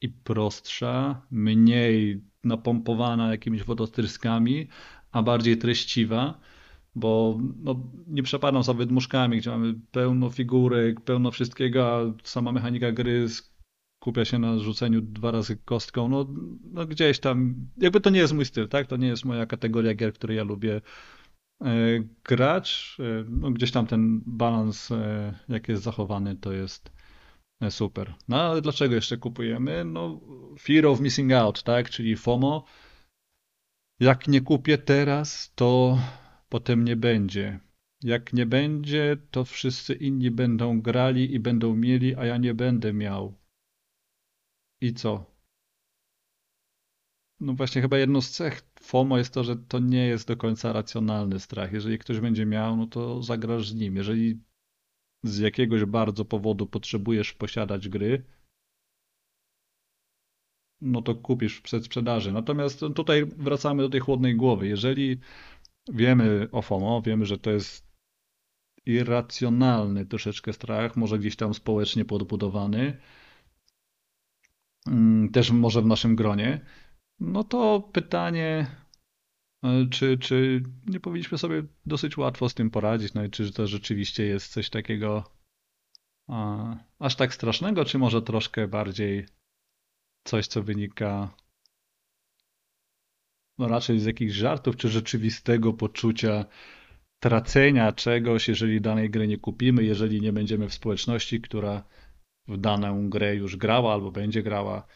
i 0.00 0.08
prostsza, 0.08 1.22
mniej 1.30 2.24
napompowana 2.44 3.30
jakimiś 3.30 3.62
wodotryskami, 3.62 4.68
a 5.12 5.22
bardziej 5.22 5.58
treściwa, 5.58 6.40
bo 6.94 7.38
no, 7.62 7.80
nie 8.06 8.22
przepadam 8.22 8.62
za 8.62 8.74
wydmuszkami, 8.74 9.38
gdzie 9.38 9.50
mamy 9.50 9.74
pełno 9.90 10.30
figurek, 10.30 11.00
pełno 11.00 11.30
wszystkiego, 11.30 11.96
a 11.96 12.00
sama 12.24 12.52
mechanika 12.52 12.92
gry 12.92 13.28
skupia 14.06 14.24
się 14.24 14.38
na 14.38 14.58
rzuceniu 14.58 15.00
dwa 15.00 15.30
razy 15.30 15.56
kostką, 15.56 16.08
no, 16.08 16.26
no 16.72 16.86
gdzieś 16.86 17.18
tam, 17.20 17.54
jakby 17.76 18.00
to 18.00 18.10
nie 18.10 18.18
jest 18.18 18.34
mój 18.34 18.44
styl, 18.44 18.68
tak? 18.68 18.86
To 18.86 18.96
nie 18.96 19.08
jest 19.08 19.24
moja 19.24 19.46
kategoria 19.46 19.94
gier, 19.94 20.12
które 20.12 20.34
ja 20.34 20.44
lubię 20.44 20.80
E, 21.64 22.02
gracz, 22.24 22.96
e, 23.00 23.24
no 23.28 23.50
gdzieś 23.50 23.72
tam 23.72 23.86
ten 23.86 24.20
balans, 24.26 24.90
e, 24.90 25.34
jak 25.48 25.68
jest 25.68 25.82
zachowany, 25.82 26.36
to 26.36 26.52
jest 26.52 26.90
super. 27.70 28.14
No 28.28 28.42
ale 28.42 28.62
dlaczego 28.62 28.94
jeszcze 28.94 29.16
kupujemy? 29.16 29.84
No, 29.84 30.20
fear 30.60 30.86
of 30.86 31.00
missing 31.00 31.32
out, 31.32 31.62
tak? 31.62 31.90
Czyli 31.90 32.16
FOMO. 32.16 32.64
Jak 34.00 34.28
nie 34.28 34.40
kupię 34.40 34.78
teraz, 34.78 35.52
to 35.54 35.98
potem 36.48 36.84
nie 36.84 36.96
będzie. 36.96 37.60
Jak 38.02 38.32
nie 38.32 38.46
będzie, 38.46 39.16
to 39.30 39.44
wszyscy 39.44 39.94
inni 39.94 40.30
będą 40.30 40.80
grali 40.80 41.34
i 41.34 41.40
będą 41.40 41.76
mieli, 41.76 42.16
a 42.16 42.24
ja 42.24 42.36
nie 42.36 42.54
będę 42.54 42.92
miał. 42.92 43.45
I 44.80 44.94
co? 44.94 45.36
No 47.40 47.54
właśnie, 47.54 47.82
chyba 47.82 47.98
jedną 47.98 48.20
z 48.20 48.30
cech 48.30 48.62
FOMO 48.80 49.18
jest 49.18 49.34
to, 49.34 49.44
że 49.44 49.56
to 49.56 49.78
nie 49.78 50.06
jest 50.06 50.28
do 50.28 50.36
końca 50.36 50.72
racjonalny 50.72 51.40
strach. 51.40 51.72
Jeżeli 51.72 51.98
ktoś 51.98 52.20
będzie 52.20 52.46
miał, 52.46 52.76
no 52.76 52.86
to 52.86 53.22
zagrasz 53.22 53.68
z 53.68 53.74
nim. 53.74 53.96
Jeżeli 53.96 54.40
z 55.22 55.38
jakiegoś 55.38 55.84
bardzo 55.84 56.24
powodu 56.24 56.66
potrzebujesz 56.66 57.32
posiadać 57.32 57.88
gry, 57.88 58.24
no 60.80 61.02
to 61.02 61.14
kupisz 61.14 61.60
przed 61.60 61.84
sprzedaży. 61.84 62.32
Natomiast 62.32 62.80
tutaj 62.94 63.26
wracamy 63.26 63.82
do 63.82 63.88
tej 63.88 64.00
chłodnej 64.00 64.36
głowy. 64.36 64.68
Jeżeli 64.68 65.20
wiemy 65.88 66.48
o 66.52 66.62
FOMO, 66.62 67.02
wiemy, 67.02 67.26
że 67.26 67.38
to 67.38 67.50
jest 67.50 67.86
irracjonalny 68.86 70.06
troszeczkę 70.06 70.52
strach, 70.52 70.96
może 70.96 71.18
gdzieś 71.18 71.36
tam 71.36 71.54
społecznie 71.54 72.04
podbudowany, 72.04 72.98
też 75.32 75.50
może 75.50 75.82
w 75.82 75.86
naszym 75.86 76.16
gronie, 76.16 76.60
no 77.20 77.44
to 77.44 77.90
pytanie, 77.92 78.66
e, 79.64 79.86
czy, 79.90 80.18
czy 80.18 80.62
nie 80.86 81.00
powinniśmy 81.00 81.38
sobie 81.38 81.62
dosyć 81.86 82.16
łatwo 82.16 82.48
z 82.48 82.54
tym 82.54 82.70
poradzić? 82.70 83.14
No 83.14 83.24
i 83.24 83.30
czy 83.30 83.52
to 83.52 83.66
rzeczywiście 83.66 84.26
jest 84.26 84.52
coś 84.52 84.70
takiego 84.70 85.24
a, 86.28 86.76
aż 86.98 87.16
tak 87.16 87.34
strasznego, 87.34 87.84
czy 87.84 87.98
może 87.98 88.22
troszkę 88.22 88.68
bardziej 88.68 89.26
coś, 90.24 90.46
co 90.46 90.62
wynika 90.62 91.34
no 93.58 93.68
raczej 93.68 94.00
z 94.00 94.04
jakichś 94.04 94.34
żartów, 94.34 94.76
czy 94.76 94.88
rzeczywistego 94.88 95.72
poczucia 95.72 96.44
tracenia 97.20 97.92
czegoś, 97.92 98.48
jeżeli 98.48 98.80
danej 98.80 99.10
gry 99.10 99.28
nie 99.28 99.38
kupimy, 99.38 99.84
jeżeli 99.84 100.20
nie 100.20 100.32
będziemy 100.32 100.68
w 100.68 100.74
społeczności, 100.74 101.40
która 101.40 101.84
w 102.48 102.58
daną 102.58 103.10
grę 103.10 103.34
już 103.34 103.56
grała 103.56 103.92
albo 103.92 104.10
będzie 104.10 104.42
grała 104.42 104.86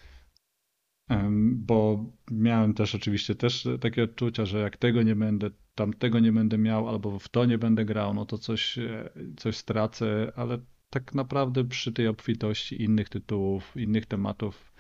bo 1.53 2.05
miałem 2.31 2.75
też 2.75 2.95
oczywiście 2.95 3.35
też 3.35 3.69
takie 3.81 4.05
odczucia, 4.05 4.47
że 4.47 4.61
jak 4.61 4.77
tego 4.77 5.03
nie 5.03 5.17
będę, 5.17 5.51
tamtego 5.75 6.19
nie 6.19 6.33
będę 6.33 6.59
miał, 6.59 6.89
albo 6.89 7.19
w 7.19 7.29
to 7.29 7.45
nie 7.45 7.59
będę 7.59 7.85
grał, 7.85 8.15
no 8.15 8.27
to 8.27 8.39
coś, 8.39 8.79
e, 8.79 9.11
coś 9.37 9.57
stracę, 9.57 10.33
ale 10.37 10.59
tak 10.91 11.15
naprawdę 11.15 11.65
przy 11.65 11.93
tej 11.93 12.09
obfitości 12.09 12.83
innych 12.83 13.09
tytułów, 13.09 13.77
innych 13.77 14.07
tematów, 14.07 14.73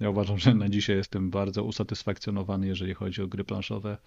ja 0.00 0.10
uważam, 0.10 0.38
że 0.38 0.54
na 0.54 0.68
dzisiaj 0.68 0.96
jestem 0.96 1.30
bardzo 1.30 1.64
usatysfakcjonowany, 1.64 2.66
jeżeli 2.66 2.94
chodzi 2.94 3.22
o 3.22 3.28
gry 3.28 3.44
planszowe. 3.44 3.98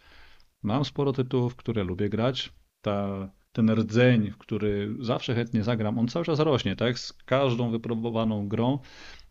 Mam 0.64 0.86
sporo 0.86 1.14
tytułów, 1.14 1.56
które 1.56 1.84
lubię 1.84 2.10
grać. 2.10 2.54
Ta 2.82 3.30
ten 3.52 3.70
rdzeń, 3.70 4.32
w 4.32 4.38
który 4.38 4.96
zawsze 5.00 5.36
chętnie 5.36 5.64
zagram, 5.64 6.00
on 6.00 6.08
cały 6.08 6.26
czas 6.26 6.40
rośnie, 6.40 6.76
tak? 6.76 7.00
Z 7.00 7.14
każdą 7.14 7.72
wypróbowaną 7.72 8.48
grą, 8.48 8.80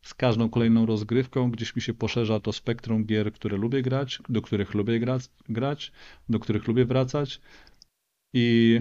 z 0.02 0.14
każdą 0.14 0.50
kolejną 0.50 0.86
rozgrywką, 0.86 1.50
gdzieś 1.50 1.76
mi 1.76 1.82
się 1.82 1.94
poszerza 1.94 2.40
to 2.40 2.52
spektrum 2.52 3.04
gier, 3.04 3.32
które 3.32 3.56
lubię 3.56 3.82
grać, 3.82 4.18
do 4.28 4.42
których 4.42 4.74
lubię 4.74 5.00
grać, 5.00 5.28
grać 5.48 5.92
do 6.28 6.38
których 6.38 6.68
lubię 6.68 6.84
wracać. 6.84 7.40
I, 8.34 8.80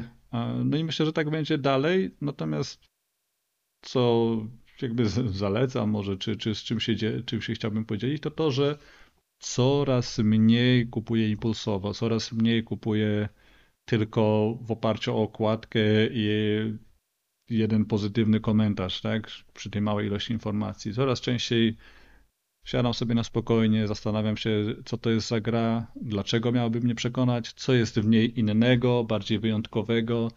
no 0.66 0.78
i 0.78 0.84
myślę, 0.84 1.06
że 1.06 1.14
tak 1.14 1.30
będzie 1.30 1.58
dalej. 1.58 2.12
Natomiast 2.22 2.86
co 3.82 4.32
jakby 4.82 5.10
zalecam 5.10 5.90
może, 5.90 6.18
czy, 6.18 6.38
czy 6.38 6.56
z 6.56 6.64
czym 6.64 6.80
się, 6.80 6.96
czym 7.26 7.42
się 7.42 7.54
chciałbym 7.54 7.86
podzielić, 7.86 8.22
to 8.22 8.32
to, 8.32 8.52
że 8.52 8.78
coraz 9.40 10.20
mniej 10.20 10.88
kupuję 10.88 11.30
impulsowo, 11.30 11.94
coraz 11.94 12.32
mniej 12.32 12.64
kupuję 12.64 13.30
tylko 13.88 14.54
w 14.62 14.72
oparciu 14.72 15.18
o 15.18 15.22
okładkę 15.22 15.80
i 16.12 16.28
jeden 17.50 17.86
pozytywny 17.86 18.40
komentarz, 18.40 19.02
tak? 19.02 19.28
Przy 19.54 19.70
tej 19.70 19.82
małej 19.82 20.08
ilości 20.08 20.34
informacji. 20.34 20.94
Coraz 20.94 21.22
częściej 21.22 21.78
siadam 22.66 22.94
sobie 22.94 23.16
na 23.16 23.24
spokojnie, 23.24 23.88
zastanawiam 23.88 24.38
się, 24.38 24.76
co 24.86 24.98
to 24.98 25.10
jest 25.10 25.28
za 25.28 25.42
gra, 25.42 25.88
dlaczego 26.02 26.52
miałaby 26.52 26.82
mnie 26.82 26.96
przekonać, 26.96 27.54
co 27.54 27.74
jest 27.74 28.00
w 28.00 28.08
niej 28.08 28.40
innego, 28.40 29.04
bardziej 29.04 29.40
wyjątkowego, 29.40 30.32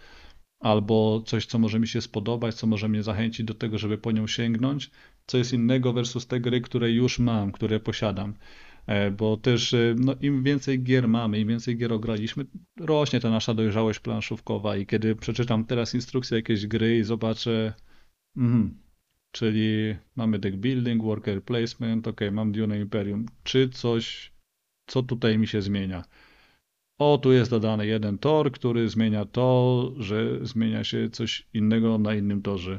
albo 0.60 1.22
coś, 1.26 1.46
co 1.46 1.58
może 1.58 1.80
mi 1.80 1.88
się 1.88 2.00
spodobać, 2.00 2.54
co 2.54 2.66
może 2.66 2.88
mnie 2.88 3.02
zachęcić 3.02 3.46
do 3.46 3.54
tego, 3.54 3.78
żeby 3.78 3.98
po 3.98 4.12
nią 4.12 4.26
sięgnąć, 4.26 4.90
co 5.26 5.38
jest 5.38 5.52
innego 5.52 5.92
versus 5.92 6.26
te 6.26 6.40
gry, 6.40 6.60
które 6.60 6.90
już 6.90 7.18
mam, 7.18 7.52
które 7.52 7.80
posiadam. 7.80 8.34
E, 8.90 9.10
bo 9.10 9.36
też 9.36 9.74
e, 9.74 9.94
no, 9.98 10.14
im 10.20 10.42
więcej 10.42 10.82
gier 10.82 11.08
mamy, 11.08 11.40
im 11.40 11.48
więcej 11.48 11.76
gier 11.76 11.92
ograliśmy, 11.92 12.46
rośnie 12.80 13.20
ta 13.20 13.30
nasza 13.30 13.54
dojrzałość 13.54 14.00
planszówkowa 14.00 14.76
i 14.76 14.86
kiedy 14.86 15.16
przeczytam 15.16 15.64
teraz 15.64 15.94
instrukcję 15.94 16.36
jakiejś 16.36 16.66
gry 16.66 16.98
i 16.98 17.04
zobaczę, 17.04 17.74
mm, 18.36 18.78
czyli 19.30 19.96
mamy 20.16 20.38
deck 20.38 20.56
building, 20.56 21.02
worker 21.02 21.44
placement, 21.44 22.08
ok, 22.08 22.20
mam 22.32 22.52
Dune 22.52 22.80
Imperium, 22.80 23.26
czy 23.42 23.68
coś, 23.68 24.32
co 24.86 25.02
tutaj 25.02 25.38
mi 25.38 25.46
się 25.46 25.62
zmienia? 25.62 26.04
O, 26.98 27.18
tu 27.18 27.32
jest 27.32 27.50
dodany 27.50 27.86
jeden 27.86 28.18
tor, 28.18 28.52
który 28.52 28.88
zmienia 28.88 29.24
to, 29.24 29.92
że 29.98 30.46
zmienia 30.46 30.84
się 30.84 31.10
coś 31.10 31.48
innego 31.54 31.98
na 31.98 32.14
innym 32.14 32.42
torze. 32.42 32.78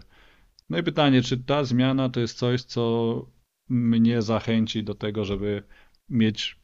No 0.69 0.77
i 0.77 0.83
pytanie, 0.83 1.21
czy 1.21 1.37
ta 1.37 1.63
zmiana 1.63 2.09
to 2.09 2.19
jest 2.19 2.37
coś, 2.37 2.63
co 2.63 3.25
mnie 3.69 4.21
zachęci 4.21 4.83
do 4.83 4.95
tego, 4.95 5.25
żeby 5.25 5.63
mieć 6.11 6.59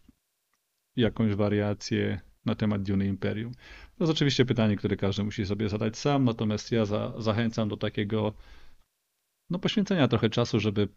jakąś 0.96 1.36
wariację 1.36 2.22
na 2.46 2.56
temat 2.56 2.84
Dune 2.84 3.06
Imperium? 3.06 3.54
To 3.98 4.04
jest 4.04 4.12
oczywiście 4.12 4.46
pytanie, 4.46 4.76
które 4.76 4.98
każdy 4.98 5.24
musi 5.24 5.46
sobie 5.46 5.70
zadać 5.70 5.98
sam, 5.98 6.26
natomiast 6.26 6.72
ja 6.72 6.86
za, 6.86 7.14
zachęcam 7.18 7.70
do 7.70 7.78
takiego 7.78 8.34
no, 9.50 9.60
poświęcenia 9.60 10.08
trochę 10.08 10.30
czasu, 10.30 10.60
żeby 10.60 10.88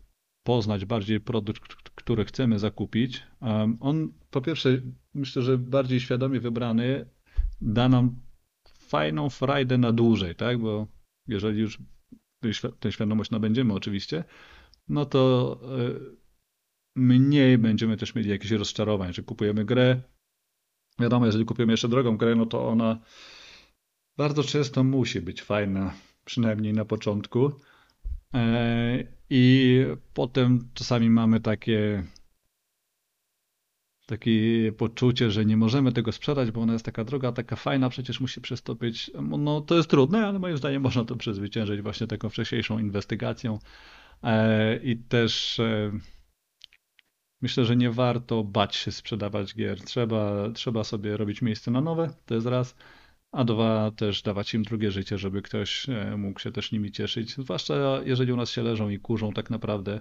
poznać 0.42 0.84
bardziej 0.84 1.20
produkt, 1.20 1.74
który 1.94 2.24
chcemy 2.24 2.58
zakupić. 2.58 3.22
On 3.80 4.12
po 4.30 4.40
pierwsze, 4.40 4.80
myślę, 5.14 5.42
że 5.42 5.58
bardziej 5.58 6.00
świadomie 6.00 6.40
wybrany 6.40 7.06
da 7.60 7.88
nam 7.88 8.20
fajną 8.64 9.30
frajdę 9.30 9.78
na 9.78 9.92
dłużej, 9.92 10.34
tak? 10.34 10.58
Bo 10.58 10.86
jeżeli 11.28 11.60
już 11.60 11.78
tę 12.80 12.92
świadomość 12.92 13.30
nabędziemy 13.30 13.72
oczywiście, 13.74 14.24
no 14.88 15.04
to 15.06 15.60
e, 15.62 16.19
mniej 17.00 17.58
będziemy 17.58 17.96
też 17.96 18.14
mieli 18.14 18.30
jakieś 18.30 18.50
rozczarowań, 18.50 19.12
że 19.12 19.22
kupujemy 19.22 19.64
grę. 19.64 20.00
Wiadomo, 20.98 21.26
jeżeli 21.26 21.44
kupujemy 21.44 21.72
jeszcze 21.72 21.88
drogą 21.88 22.16
grę, 22.16 22.34
no 22.34 22.46
to 22.46 22.68
ona 22.68 22.98
bardzo 24.16 24.42
często 24.42 24.84
musi 24.84 25.20
być 25.20 25.42
fajna, 25.42 25.94
przynajmniej 26.24 26.72
na 26.72 26.84
początku. 26.84 27.52
E, 28.34 29.04
I 29.30 29.84
potem 30.14 30.68
czasami 30.74 31.10
mamy 31.10 31.40
takie 31.40 32.04
takie 34.10 34.72
poczucie, 34.72 35.30
że 35.30 35.44
nie 35.44 35.56
możemy 35.56 35.92
tego 35.92 36.12
sprzedać, 36.12 36.50
bo 36.50 36.60
ona 36.60 36.72
jest 36.72 36.84
taka 36.84 37.04
droga, 37.04 37.32
taka 37.32 37.56
fajna, 37.56 37.88
przecież 37.88 38.20
musi 38.20 38.40
być. 38.74 39.10
No 39.38 39.60
to 39.60 39.76
jest 39.76 39.90
trudne, 39.90 40.26
ale 40.26 40.38
moim 40.38 40.56
zdaniem 40.56 40.82
można 40.82 41.04
to 41.04 41.16
przezwyciężyć 41.16 41.82
właśnie 41.82 42.06
taką 42.06 42.28
wcześniejszą 42.28 42.78
inwestygacją. 42.78 43.58
E, 44.22 44.76
I 44.76 44.96
też 44.96 45.60
e, 45.60 45.92
myślę, 47.42 47.64
że 47.64 47.76
nie 47.76 47.90
warto 47.90 48.44
bać 48.44 48.76
się 48.76 48.92
sprzedawać 48.92 49.54
gier. 49.54 49.80
Trzeba, 49.80 50.50
trzeba 50.54 50.84
sobie 50.84 51.16
robić 51.16 51.42
miejsce 51.42 51.70
na 51.70 51.80
nowe, 51.80 52.14
to 52.26 52.34
jest 52.34 52.46
raz 52.46 52.74
a 53.32 53.44
dwa 53.44 53.90
też 53.90 54.22
dawać 54.22 54.54
im 54.54 54.62
drugie 54.62 54.90
życie, 54.90 55.18
żeby 55.18 55.42
ktoś 55.42 55.88
e, 55.88 56.16
mógł 56.16 56.40
się 56.40 56.52
też 56.52 56.72
nimi 56.72 56.92
cieszyć. 56.92 57.34
Zwłaszcza 57.34 57.74
jeżeli 58.04 58.32
u 58.32 58.36
nas 58.36 58.50
się 58.50 58.62
leżą 58.62 58.88
i 58.88 58.98
kurzą 58.98 59.32
tak 59.32 59.50
naprawdę 59.50 60.00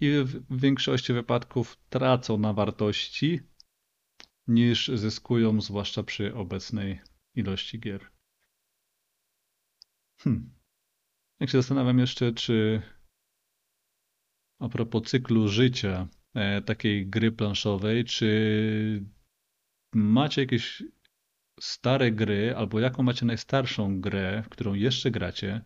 i 0.00 0.10
w 0.24 0.60
większości 0.60 1.12
wypadków 1.12 1.76
tracą 1.88 2.38
na 2.38 2.52
wartości 2.52 3.40
niż 4.46 4.88
zyskują, 4.88 5.60
zwłaszcza 5.60 6.02
przy 6.02 6.34
obecnej 6.34 7.00
ilości 7.34 7.80
gier. 7.80 8.10
Hmm. 10.20 10.54
Jak 11.40 11.50
się 11.50 11.58
zastanawiam 11.58 11.98
jeszcze, 11.98 12.32
czy 12.32 12.82
a 14.58 14.68
propos 14.68 15.02
cyklu 15.02 15.48
życia 15.48 16.08
takiej 16.66 17.06
gry 17.06 17.32
planszowej, 17.32 18.04
czy 18.04 19.04
macie 19.94 20.40
jakieś 20.40 20.82
stare 21.60 22.12
gry, 22.12 22.56
albo 22.56 22.80
jaką 22.80 23.02
macie 23.02 23.26
najstarszą 23.26 24.00
grę, 24.00 24.42
w 24.46 24.48
którą 24.48 24.74
jeszcze 24.74 25.10
gracie. 25.10 25.64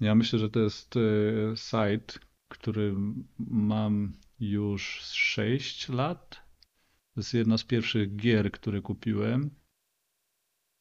Ja 0.00 0.14
myślę, 0.14 0.38
że 0.38 0.50
to 0.50 0.60
jest 0.60 0.94
e, 0.96 1.00
site, 1.56 2.18
który 2.48 2.94
mam 3.38 4.12
już 4.40 5.00
6 5.02 5.88
lat. 5.88 6.30
To 7.14 7.20
jest 7.20 7.34
jedna 7.34 7.58
z 7.58 7.64
pierwszych 7.64 8.16
gier, 8.16 8.50
które 8.50 8.80
kupiłem. 8.80 9.50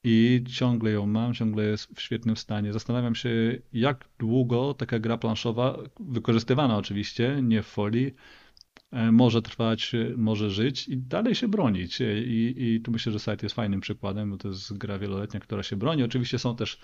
I 0.03 0.43
ciągle 0.49 0.91
ją 0.91 1.05
mam, 1.05 1.33
ciągle 1.33 1.63
jest 1.63 1.95
w 1.95 2.01
świetnym 2.01 2.37
stanie. 2.37 2.73
Zastanawiam 2.73 3.15
się, 3.15 3.29
jak 3.73 4.09
długo 4.19 4.73
taka 4.73 4.99
gra 4.99 5.17
planszowa, 5.17 5.77
wykorzystywana 5.99 6.77
oczywiście, 6.77 7.39
nie 7.41 7.63
w 7.63 7.67
folii, 7.67 8.15
E, 8.15 8.46
może 8.91 9.41
trwać, 9.41 9.95
e, 9.95 10.13
może 10.17 10.49
żyć 10.49 10.87
i 10.87 10.97
dalej 10.97 11.35
się 11.35 11.47
bronić. 11.47 12.01
E, 12.01 12.19
I, 12.19 12.63
I 12.63 12.81
tu 12.81 12.91
myślę, 12.91 13.11
że 13.11 13.19
site 13.19 13.45
jest 13.45 13.55
fajnym 13.55 13.81
przykładem, 13.81 14.29
bo 14.29 14.37
to 14.37 14.47
jest 14.47 14.77
gra 14.77 14.99
wieloletnia, 14.99 15.39
która 15.39 15.63
się 15.63 15.75
broni. 15.75 16.03
Oczywiście 16.03 16.39
są 16.39 16.55
też 16.55 16.79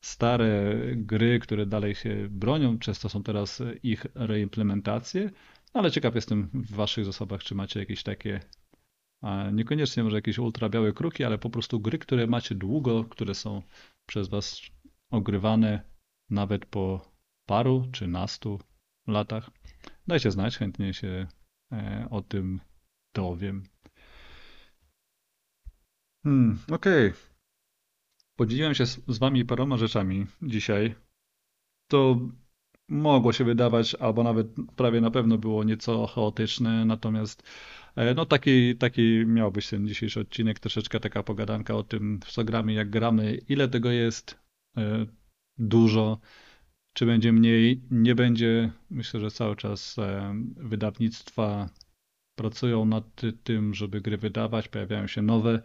stare 0.00 0.76
gry, 0.96 1.38
które 1.38 1.66
dalej 1.66 1.94
się 1.94 2.28
bronią. 2.30 2.78
Często 2.78 3.08
są 3.08 3.22
teraz 3.22 3.62
ich 3.82 4.06
reimplementacje, 4.14 5.30
ale 5.72 5.90
ciekaw 5.90 6.14
jestem 6.14 6.50
w 6.54 6.70
waszych 6.70 7.04
zasobach, 7.04 7.42
czy 7.42 7.54
macie 7.54 7.80
jakieś 7.80 8.02
takie, 8.02 8.40
niekoniecznie 9.52 10.04
może 10.04 10.16
jakieś 10.16 10.38
ultra 10.38 10.68
białe 10.68 10.92
kruki, 10.92 11.24
ale 11.24 11.38
po 11.38 11.50
prostu 11.50 11.80
gry, 11.80 11.98
które 11.98 12.26
macie 12.26 12.54
długo, 12.54 13.04
które 13.04 13.34
są 13.34 13.62
przez 14.06 14.28
was 14.28 14.62
ogrywane 15.10 15.82
nawet 16.30 16.66
po 16.66 17.12
paru 17.46 17.88
czy 17.92 18.08
nastu 18.08 18.60
latach. 19.06 19.50
Dajcie 20.06 20.30
znać, 20.30 20.56
chętnie 20.56 20.94
się 20.94 21.26
E, 21.32 21.41
o 22.10 22.22
tym 22.22 22.60
dowiem. 23.14 23.62
Hmm, 26.24 26.58
okej. 26.70 27.08
Okay. 27.08 27.20
Podzieliłem 28.36 28.74
się 28.74 28.86
z, 28.86 29.00
z 29.08 29.18
wami 29.18 29.44
paroma 29.44 29.76
rzeczami 29.76 30.26
dzisiaj. 30.42 30.94
To 31.88 32.20
mogło 32.88 33.32
się 33.32 33.44
wydawać, 33.44 33.94
albo 33.94 34.22
nawet 34.22 34.46
prawie 34.76 35.00
na 35.00 35.10
pewno 35.10 35.38
było 35.38 35.64
nieco 35.64 36.06
chaotyczne, 36.06 36.84
natomiast 36.84 37.42
e, 37.96 38.14
no 38.14 38.26
taki, 38.26 38.76
taki 38.76 39.26
miał 39.26 39.52
być 39.52 39.70
ten 39.70 39.88
dzisiejszy 39.88 40.20
odcinek, 40.20 40.58
troszeczkę 40.60 41.00
taka 41.00 41.22
pogadanka 41.22 41.74
o 41.74 41.82
tym, 41.82 42.20
w 42.24 42.32
co 42.32 42.44
gramy, 42.44 42.72
jak 42.72 42.90
gramy, 42.90 43.38
ile 43.48 43.68
tego 43.68 43.90
jest, 43.90 44.38
e, 44.76 45.06
dużo, 45.58 46.18
czy 46.92 47.06
będzie 47.06 47.32
mniej? 47.32 47.82
Nie 47.90 48.14
będzie. 48.14 48.72
Myślę, 48.90 49.20
że 49.20 49.30
cały 49.30 49.56
czas 49.56 49.98
e, 49.98 50.34
wydawnictwa 50.56 51.70
pracują 52.38 52.84
nad 52.84 53.04
tym, 53.44 53.74
żeby 53.74 54.00
gry 54.00 54.16
wydawać, 54.18 54.68
pojawiają 54.68 55.06
się 55.06 55.22
nowe. 55.22 55.62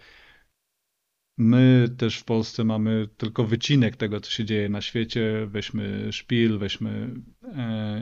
My 1.40 1.90
też 1.98 2.20
w 2.20 2.24
Polsce 2.24 2.64
mamy 2.64 3.08
tylko 3.18 3.44
wycinek 3.44 3.96
tego, 3.96 4.22
co 4.22 4.32
się 4.32 4.46
dzieje 4.46 4.70
na 4.70 4.82
świecie. 4.82 5.48
Weźmy 5.48 6.14
Szpil, 6.14 6.58
weźmy 6.58 7.14
e, 7.44 8.02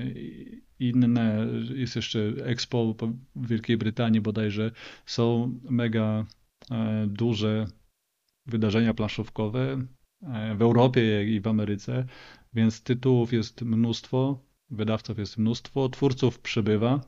inne. 0.79 1.47
Jest 1.75 1.95
jeszcze 1.95 2.19
Expo 2.43 2.95
w 3.35 3.47
Wielkiej 3.47 3.77
Brytanii 3.77 4.21
bodajże. 4.21 4.71
Są 5.05 5.59
mega 5.69 6.25
e, 6.71 7.07
duże 7.07 7.67
wydarzenia 8.45 8.93
planszówkowe 8.93 9.85
w 10.55 10.61
Europie 10.61 11.23
i 11.23 11.39
w 11.39 11.47
Ameryce. 11.47 12.05
Więc 12.53 12.83
tytułów 12.83 13.33
jest 13.33 13.61
mnóstwo, 13.61 14.39
wydawców 14.69 15.19
jest 15.19 15.37
mnóstwo, 15.37 15.89
twórców 15.89 16.39
przybywa. 16.39 17.01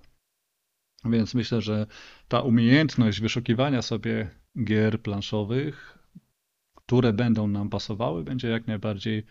Więc 1.06 1.36
myślę, 1.36 1.62
że 1.62 1.88
ta 2.28 2.42
umiejętność 2.42 3.22
wyszukiwania 3.22 3.82
sobie 3.82 4.30
gier 4.64 5.02
planszowych, 5.02 5.98
które 6.76 7.14
będą 7.14 7.48
nam 7.48 7.70
pasowały, 7.70 8.24
będzie 8.24 8.48
jak 8.48 8.68
najbardziej 8.68 9.26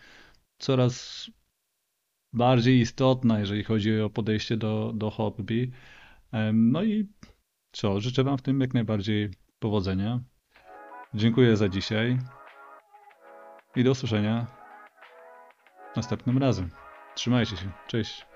coraz 0.57 1.25
bardziej 2.33 2.79
istotna, 2.79 3.39
jeżeli 3.39 3.63
chodzi 3.63 4.01
o 4.01 4.09
podejście 4.09 4.57
do, 4.57 4.93
do 4.95 5.09
hobby. 5.09 5.71
No 6.53 6.83
i 6.83 7.07
co, 7.71 7.99
życzę 7.99 8.23
Wam 8.23 8.37
w 8.37 8.41
tym 8.41 8.61
jak 8.61 8.73
najbardziej 8.73 9.29
powodzenia. 9.59 10.19
Dziękuję 11.13 11.57
za 11.57 11.69
dzisiaj 11.69 12.17
i 13.77 13.83
do 13.83 13.91
usłyszenia 13.91 14.45
następnym 15.95 16.37
razem. 16.37 16.69
Trzymajcie 17.15 17.57
się. 17.57 17.71
Cześć. 17.87 18.26